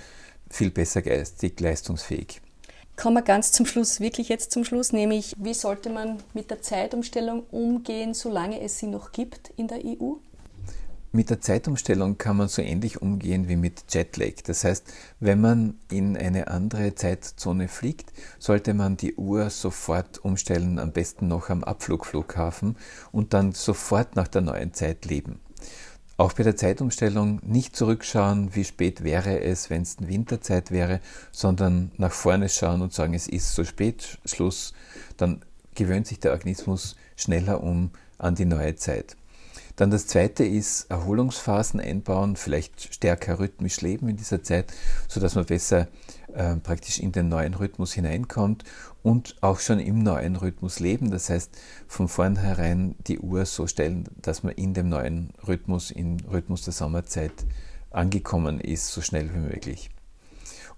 viel 0.50 0.72
besser 0.72 1.02
geistig 1.02 1.60
leistungsfähig. 1.60 2.42
Kommen 2.98 3.18
wir 3.18 3.22
ganz 3.22 3.52
zum 3.52 3.68
Schluss, 3.68 4.00
wirklich 4.00 4.28
jetzt 4.28 4.52
zum 4.52 4.66
Schluss, 4.66 4.92
nämlich 4.92 5.36
wie 5.38 5.54
sollte 5.54 5.92
man 5.92 6.18
mit 6.34 6.50
der 6.50 6.64
Zeitumstellung 6.64 7.44
umgehen, 7.52 8.16
solange 8.16 8.60
es 8.60 8.80
sie 8.80 8.88
noch 8.88 9.12
gibt 9.12 9.52
in 9.56 9.68
der 9.68 9.86
EU? 9.86 10.16
Mit 11.12 11.30
der 11.30 11.40
Zeitumstellung 11.40 12.18
kann 12.18 12.38
man 12.38 12.48
so 12.48 12.64
ähnlich 12.64 13.00
umgehen 13.00 13.48
wie 13.48 13.56
mit 13.56 13.84
Jetlag. 13.94 14.42
Das 14.46 14.64
heißt, 14.64 14.92
wenn 15.20 15.40
man 15.40 15.78
in 15.92 16.18
eine 16.18 16.48
andere 16.48 16.96
Zeitzone 16.96 17.68
fliegt, 17.68 18.12
sollte 18.40 18.74
man 18.74 18.98
die 18.98 19.14
Uhr 19.14 19.52
sofort 19.52 20.18
umstellen, 20.26 20.80
am 20.80 20.92
besten 20.92 21.28
noch 21.28 21.50
am 21.50 21.64
Abflugflughafen 21.64 22.78
und 23.12 23.36
dann 23.36 23.52
sofort 23.52 24.16
nach 24.16 24.28
der 24.28 24.42
neuen 24.42 24.74
Zeit 24.74 25.06
leben. 25.06 25.40
Auch 26.20 26.34
bei 26.34 26.42
der 26.42 26.56
Zeitumstellung 26.56 27.40
nicht 27.44 27.76
zurückschauen, 27.76 28.56
wie 28.56 28.64
spät 28.64 29.04
wäre 29.04 29.40
es, 29.40 29.70
wenn 29.70 29.84
es 29.84 29.98
Winterzeit 30.00 30.72
wäre, 30.72 31.00
sondern 31.32 31.92
nach 31.98 32.12
vorne 32.12 32.50
schauen 32.50 32.82
und 32.82 32.92
sagen, 32.92 33.14
es 33.14 33.28
ist 33.28 33.54
so 33.54 33.64
spät, 33.64 34.18
Schluss. 34.26 34.74
Dann 35.18 35.44
gewöhnt 35.76 36.08
sich 36.08 36.20
der 36.20 36.32
Organismus 36.32 36.96
schneller 37.16 37.64
um 37.64 37.92
an 38.18 38.34
die 38.34 38.46
neue 38.46 38.76
Zeit. 38.76 39.16
Dann 39.78 39.92
das 39.92 40.08
zweite 40.08 40.44
ist 40.44 40.90
Erholungsphasen 40.90 41.80
einbauen, 41.80 42.36
vielleicht 42.36 42.94
stärker 42.96 43.40
rhythmisch 43.40 43.80
leben 43.82 44.10
in 44.10 44.18
dieser 44.18 44.42
Zeit, 44.42 44.74
sodass 45.08 45.36
man 45.36 45.46
besser 45.46 45.88
äh, 46.34 46.56
praktisch 46.56 47.00
in 47.00 47.12
den 47.12 47.30
neuen 47.30 47.54
Rhythmus 47.54 47.94
hineinkommt 47.94 48.64
und 49.04 49.36
auch 49.42 49.60
schon 49.60 49.80
im 49.80 50.02
neuen 50.02 50.36
Rhythmus 50.36 50.80
leben. 50.80 51.12
Das 51.12 51.30
heißt, 51.30 51.56
von 51.88 52.08
vornherein 52.08 52.96
die 53.06 53.20
Uhr 53.20 53.46
so 53.46 53.68
stellen, 53.68 54.06
dass 54.20 54.42
man 54.42 54.54
in 54.56 54.74
dem 54.74 54.90
neuen 54.90 55.30
Rhythmus, 55.48 55.92
im 55.92 56.18
Rhythmus 56.32 56.64
der 56.64 56.74
Sommerzeit 56.74 57.46
angekommen 57.92 58.60
ist, 58.60 58.88
so 58.88 59.02
schnell 59.02 59.32
wie 59.32 59.40
möglich. 59.40 59.92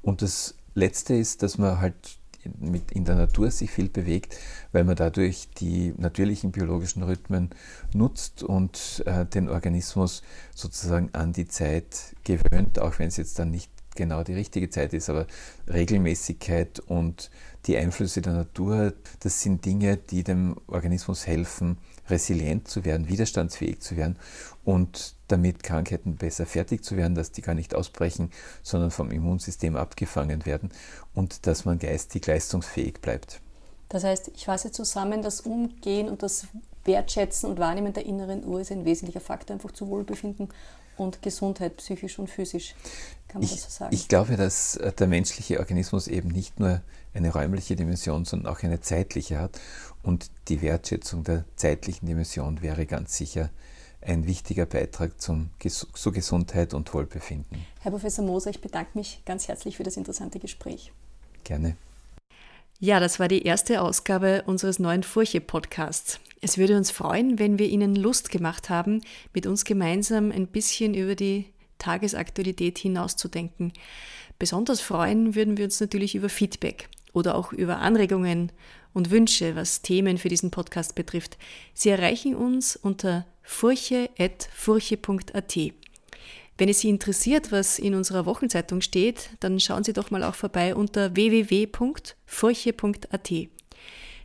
Und 0.02 0.22
das 0.22 0.56
Letzte 0.76 1.16
ist, 1.16 1.42
dass 1.42 1.58
man 1.58 1.80
halt 1.80 2.19
mit 2.60 2.92
in 2.92 3.06
der 3.06 3.16
Natur 3.16 3.52
sich 3.52 3.72
viel 3.72 3.90
bewegt, 3.90 4.38
weil 4.72 4.84
man 4.84 4.96
dadurch 4.96 5.50
die 5.60 5.94
natürlichen 5.98 6.52
biologischen 6.52 7.04
Rhythmen 7.04 7.50
nutzt 7.94 8.44
und 8.44 9.04
äh, 9.06 9.26
den 9.26 9.50
Organismus 9.50 10.22
sozusagen 10.56 11.10
an 11.14 11.34
die 11.34 11.48
Zeit 11.48 12.16
gewöhnt, 12.24 12.80
auch 12.80 13.00
wenn 13.00 13.08
es 13.08 13.18
jetzt 13.18 13.40
dann 13.40 13.52
nicht 13.52 13.72
genau 13.96 14.24
die 14.24 14.34
richtige 14.34 14.70
Zeit 14.70 14.94
ist, 14.94 15.10
aber 15.10 15.28
Regelmäßigkeit 15.68 16.80
und 16.80 17.30
die 17.66 17.78
Einflüsse 17.78 18.22
der 18.22 18.34
Natur, 18.34 18.94
das 19.20 19.42
sind 19.42 19.66
Dinge, 19.66 19.98
die 19.98 20.24
dem 20.24 20.56
Organismus 20.68 21.28
helfen, 21.28 21.78
resilient 22.10 22.68
zu 22.68 22.86
werden, 22.86 23.08
widerstandsfähig 23.08 23.80
zu 23.80 23.98
werden 23.98 24.18
und 24.64 25.16
damit 25.28 25.64
Krankheiten 25.64 26.16
besser 26.16 26.46
fertig 26.46 26.84
zu 26.84 26.98
werden, 26.98 27.16
dass 27.16 27.32
die 27.32 27.42
gar 27.42 27.56
nicht 27.56 27.76
ausbrechen, 27.76 28.32
sondern 28.64 28.92
vom 28.92 29.12
Immunsystem 29.12 29.76
abgefangen 29.76 30.46
werden 30.46 30.72
und 31.14 31.48
dass 31.48 31.66
man 31.66 31.80
geistig 31.80 32.26
leistungsfähig 32.26 33.02
bleibt. 33.02 33.42
Das 33.90 34.04
heißt, 34.04 34.32
ich 34.36 34.46
fasse 34.46 34.72
zusammen, 34.72 35.22
das 35.22 35.42
Umgehen 35.42 36.10
und 36.10 36.22
das 36.22 36.48
Wertschätzen 36.86 37.50
und 37.50 37.60
Wahrnehmen 37.60 37.94
der 37.94 38.06
inneren 38.06 38.46
Uhr 38.46 38.62
ist 38.62 38.72
ein 38.72 38.86
wesentlicher 38.86 39.20
Faktor 39.20 39.56
einfach 39.56 39.72
zu 39.72 39.88
Wohlbefinden 39.88 40.50
und 40.98 41.22
Gesundheit, 41.22 41.78
psychisch 41.78 42.20
und 42.20 42.30
physisch, 42.30 42.76
kann 43.28 43.42
man 43.42 43.44
ich, 43.44 43.52
das 43.52 43.64
so 43.64 43.70
sagen. 43.70 43.96
Ich 43.96 44.08
glaube, 44.08 44.36
dass 44.38 44.80
der 44.98 45.08
menschliche 45.08 45.60
Organismus 45.60 46.08
eben 46.08 46.30
nicht 46.30 46.60
nur 46.60 46.82
eine 47.14 47.32
räumliche 47.32 47.76
Dimension, 47.76 48.26
sondern 48.26 48.54
auch 48.54 48.64
eine 48.64 48.82
zeitliche 48.82 49.40
hat. 49.40 49.60
Und 50.04 50.30
die 50.48 50.62
Wertschätzung 50.62 51.24
der 51.24 51.46
zeitlichen 51.56 52.08
Dimension 52.08 52.62
wäre 52.62 52.86
ganz 52.86 53.18
sicher 53.18 53.50
ein 54.02 54.26
wichtiger 54.26 54.66
Beitrag 54.66 55.20
zum, 55.20 55.50
zur 55.60 56.14
Gesundheit 56.14 56.74
und 56.74 56.94
Wohlbefinden. 56.94 57.66
Herr 57.82 57.92
Professor 57.92 58.24
Moser, 58.24 58.50
ich 58.50 58.62
bedanke 58.62 58.98
mich 58.98 59.22
ganz 59.26 59.48
herzlich 59.48 59.78
für 59.78 59.84
das 59.84 59.98
interessante 59.98 60.40
Gespräch. 60.40 60.94
Gerne. 61.44 61.76
Ja, 62.80 63.02
das 63.02 63.20
war 63.20 63.28
die 63.28 63.44
erste 63.44 63.82
Ausgabe 63.82 64.44
unseres 64.46 64.80
neuen 64.80 65.04
Furche-Podcasts. 65.04 66.22
Es 66.40 66.58
würde 66.58 66.78
uns 66.78 66.92
freuen, 66.92 67.38
wenn 67.38 67.60
wir 67.60 67.68
Ihnen 67.68 67.94
Lust 67.94 68.32
gemacht 68.32 68.70
haben, 68.70 69.02
mit 69.34 69.46
uns 69.46 69.66
gemeinsam 69.66 70.32
ein 70.32 70.48
bisschen 70.48 70.94
über 70.94 71.16
die 71.16 71.48
Tagesaktualität 71.78 72.78
hinauszudenken. 72.78 73.74
Besonders 74.38 74.80
freuen 74.80 75.36
würden 75.36 75.58
wir 75.58 75.66
uns 75.66 75.82
natürlich 75.82 76.16
über 76.16 76.30
Feedback 76.30 76.88
oder 77.14 77.36
auch 77.36 77.54
über 77.54 77.80
Anregungen 77.80 78.52
und 78.94 79.12
Wünsche, 79.12 79.56
was 79.56 79.82
Themen 79.82 80.18
für 80.18 80.28
diesen 80.30 80.52
Podcast 80.52 80.96
betrifft. 80.96 81.38
Sie 81.74 81.90
erreichen 81.90 82.36
uns 82.36 82.76
unter 82.76 83.26
furche.furche.at. 83.44 85.58
Wenn 86.58 86.70
es 86.70 86.82
Sie 86.82 86.90
interessiert, 86.90 87.54
was 87.54 87.80
in 87.80 87.96
unserer 87.96 88.26
Wochenzeitung 88.26 88.82
steht, 88.82 89.30
dann 89.40 89.62
schauen 89.62 89.86
Sie 89.86 89.94
doch 89.94 90.12
mal 90.12 90.24
auch 90.24 90.36
vorbei 90.36 90.76
unter 90.76 91.16
www.furche.at. 91.16 93.32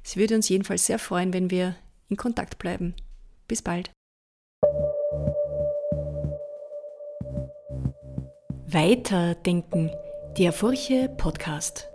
Es 0.05 0.17
würde 0.17 0.35
uns 0.35 0.49
jedenfalls 0.49 0.87
sehr 0.87 0.99
freuen, 0.99 1.33
wenn 1.33 1.51
wir 1.51 1.77
in 2.09 2.17
Kontakt 2.17 2.59
bleiben. 2.59 2.97
Bis 3.47 3.63
bald. 3.63 3.93
Weiterdenken. 8.67 9.93
Der 10.37 10.53
Furche 10.53 11.09
Podcast. 11.17 11.89